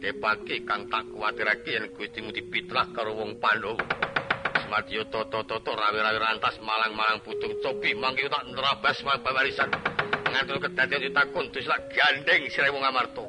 Kedhepake 0.00 0.68
kang 0.68 0.88
tak 0.92 1.08
kuwatirake 1.08 1.72
yen 1.72 1.88
Gustimu 1.96 2.28
dipitrah 2.32 2.88
karo 2.92 3.16
wong 3.16 3.40
Pandhawa. 3.40 3.80
Semadya 4.60 5.02
tata-tata 5.08 5.72
rawi-rawi 5.72 6.18
rantas 6.20 6.60
malang-malang 6.60 7.24
putung 7.24 7.56
cobi 7.64 7.96
mangke 7.96 8.28
tak 8.28 8.44
nerabas 8.52 9.00
mabarisan. 9.02 9.72
Ngantul 10.30 10.62
kedadian 10.62 11.10
ditakon 11.10 11.50
dus 11.50 11.66
lak 11.66 11.90
gandeng 11.90 12.46
sire 12.52 12.70
wong 12.70 12.84
Amarta. 12.84 13.24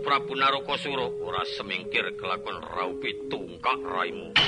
Prabu 0.00 0.32
Narokasura 0.32 1.12
ora 1.20 1.44
semingkir 1.44 2.16
kelakon 2.16 2.56
raupi 2.56 3.28
tungkak 3.28 3.84
raimu. 3.84 4.39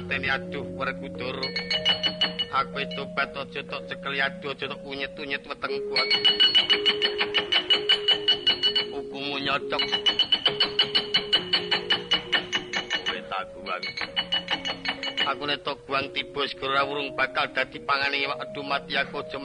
Pateni 0.00 0.32
aduh 0.32 0.64
Werkudara. 0.80 1.44
Aku 2.50 2.80
tobat 2.96 3.36
aja 3.36 3.60
tok 3.68 3.84
cekeli 3.84 4.24
aduh 4.24 4.56
aja 4.56 4.72
tok 4.72 4.80
unyet-unyet 4.80 5.44
wetengku. 5.44 5.94
Hukummu 8.96 9.36
nyocok. 9.44 9.82
Kowe 13.04 13.20
taguang. 13.28 13.84
Aku 15.28 15.42
nek 15.44 15.60
tok 15.68 15.84
guang 15.84 16.08
tiba 16.16 16.48
segera 16.48 16.88
urung 16.88 17.12
bakal 17.12 17.52
dadi 17.52 17.76
pangane 17.84 18.24
aduh 18.24 18.64
mati 18.64 18.96
aku 18.96 19.20
aja 19.20 19.36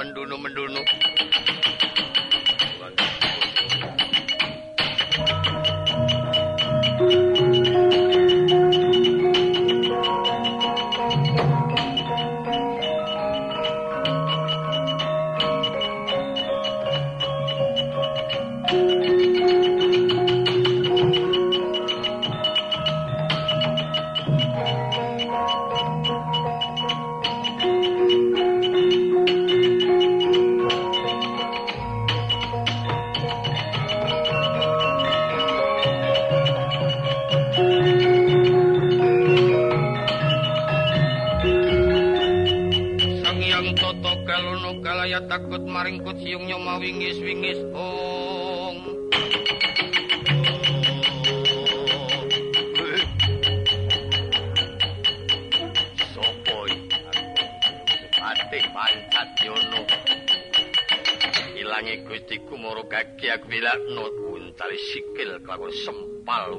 mendunu-mendunu. 44.42 45.30
takut 45.32 45.64
maring 45.64 46.04
kut 46.04 46.18
siung 46.20 46.44
nyoma 46.48 46.76
wingis 46.82 47.18
wingis 47.24 47.60
ong. 47.72 48.78
Sopoi. 56.12 56.74
Ati 58.20 58.60
pancat 58.76 59.30
yono. 59.46 59.82
Ilangi 61.56 62.04
gustiku 62.04 62.60
moro 62.60 62.84
kaki 62.92 63.32
aku 63.32 63.48
bilang 63.48 63.82
not 63.96 64.14
untali 64.36 64.78
sikil 64.92 65.40
kelakon 65.44 65.72
sempal 65.72 66.52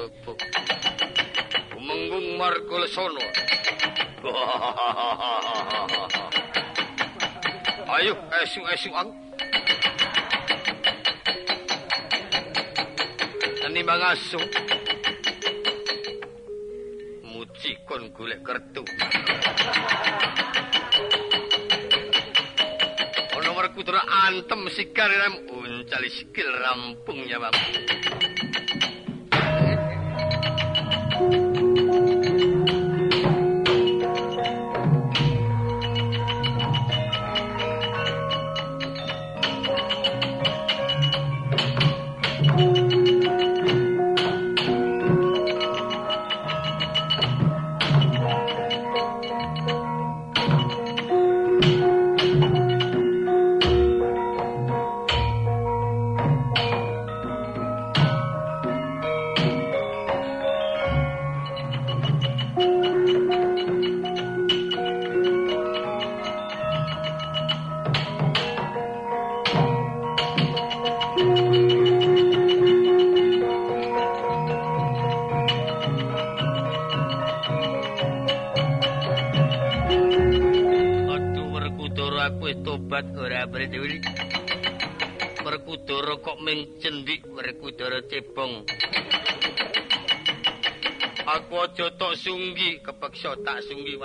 untukmu 0.00 0.40
suang. 8.80 9.10
Ani 13.66 13.82
mangaso. 13.84 14.40
Muci 17.28 17.70
kon 17.86 18.08
golek 18.16 18.40
kertu. 18.46 18.82
Ono 23.36 23.50
werku 23.56 23.82
antem 24.26 24.62
sikar 24.70 25.10
ram 25.10 25.34
uncali 25.50 26.10
sikil 26.10 26.50
rampung 26.62 27.20
ya, 27.28 27.38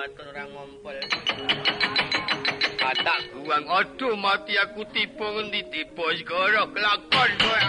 watur 0.06 0.30
ora 0.30 0.46
ngompol. 0.54 0.98
Katak 2.78 3.22
guang 3.34 3.66
aduh 3.66 4.14
mati 4.14 4.54
aku 4.54 4.86
tiba 4.94 5.26
ngendi 5.34 5.66
tiba 5.74 6.06
segara 6.14 6.70
kelakon 6.70 7.32
kowe. 7.42 7.62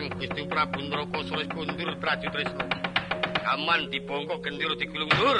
Netrang 0.00 0.18
Gusti 0.18 0.42
Prabu 0.48 0.80
Nraka 0.88 1.20
Suris 1.28 1.48
kundur 1.52 1.92
Traju 2.00 2.28
Tresna. 2.32 2.64
Aman 3.52 3.90
dibongkok 3.92 4.40
gendiro 4.44 4.74
digulung 4.78 5.10
dur. 5.12 5.36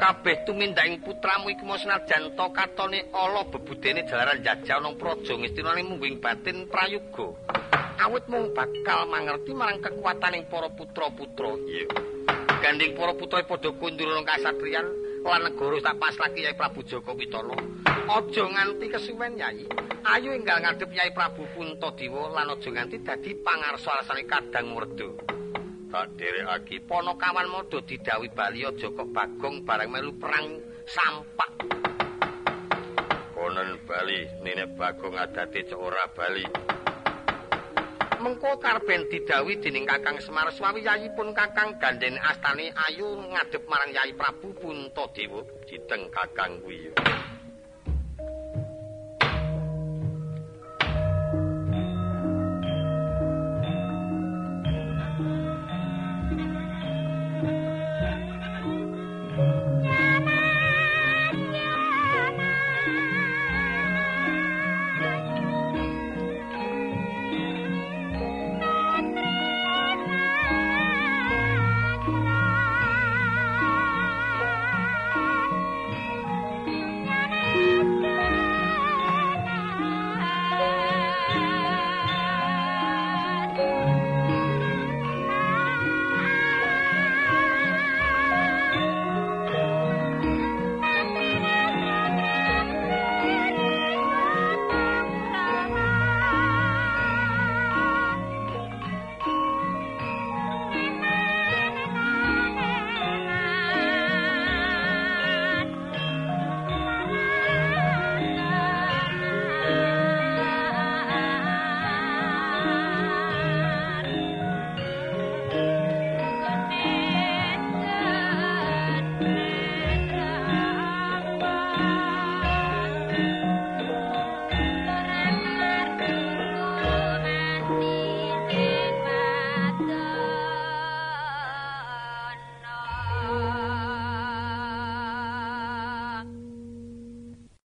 Kabeh 0.00 0.42
tumindhaking 0.48 1.04
putramu 1.04 1.52
iku 1.52 1.62
mau 1.68 1.76
senajan 1.76 2.32
to 2.32 2.46
katone 2.56 3.12
ala 3.12 3.44
bebudene 3.46 4.08
jalaran 4.08 4.40
jajal 4.40 4.80
nang 4.80 4.96
praja 4.96 5.36
ngestinane 5.36 5.84
mungguing 5.86 6.18
batin 6.18 6.66
prayoga 6.66 7.36
awit 8.00 8.24
mung 8.32 8.50
bakal 8.56 9.04
mangerti 9.06 9.52
marang 9.52 9.76
kekuataning 9.84 10.48
para 10.48 10.72
putra-putra. 10.72 11.52
Iya. 11.68 11.84
Gandeng 12.64 12.96
para 12.96 13.12
putra 13.12 13.44
padha 13.44 13.70
kundur 13.76 14.08
nang 14.08 14.24
kasatriyan 14.24 14.86
lan 15.20 15.52
negara 15.52 15.76
tak 15.84 16.00
pas 16.00 16.16
lagi 16.16 16.48
Yai 16.48 16.56
Prabu 16.56 16.80
Joko 16.80 17.12
Witono 17.12 17.52
aja 18.08 18.44
nganti 18.48 18.88
kesuwen 18.88 19.36
Yai 19.36 19.68
ayo 20.16 20.32
enggal 20.32 20.64
ngadep 20.64 20.88
Yai 20.96 21.12
Prabu 21.12 21.44
Puntadewa 21.52 22.32
lan 22.32 22.56
aja 22.56 22.68
nganti 22.72 23.04
dadi 23.04 23.36
pangarsa 23.36 24.00
alasane 24.00 24.24
kadang 24.24 24.72
murda 24.72 25.12
tak 25.90 26.14
dherekake 26.14 26.86
ponokawan 26.86 27.50
modo 27.50 27.82
didawi 27.82 28.30
bali 28.30 28.62
aja 28.62 28.86
kok 28.94 29.10
bagong 29.10 29.66
bareng 29.66 29.90
melu 29.90 30.14
perang 30.22 30.62
sampak 30.86 31.50
konon 33.34 33.74
bali 33.82 34.30
nenek 34.46 34.78
bagong 34.78 35.18
adate 35.18 35.66
cok 35.66 35.80
ora 35.82 36.06
bali. 36.14 36.46
Mengko 38.20 38.60
karben 38.60 39.08
didawi 39.08 39.58
dening 39.64 39.88
kakang 39.88 40.20
semar 40.20 40.52
suami 40.52 40.84
yayi 40.84 41.08
pun 41.16 41.32
kakang 41.32 41.80
gandhen 41.80 42.20
astane 42.20 42.68
ayu 42.86 43.16
ngadep 43.32 43.64
marang 43.64 43.90
yayi 43.96 44.12
prabu 44.12 44.52
punta 44.54 45.08
dewa 45.16 45.40
diteng 45.64 46.12
kakang 46.12 46.60
kuwi 46.60 46.89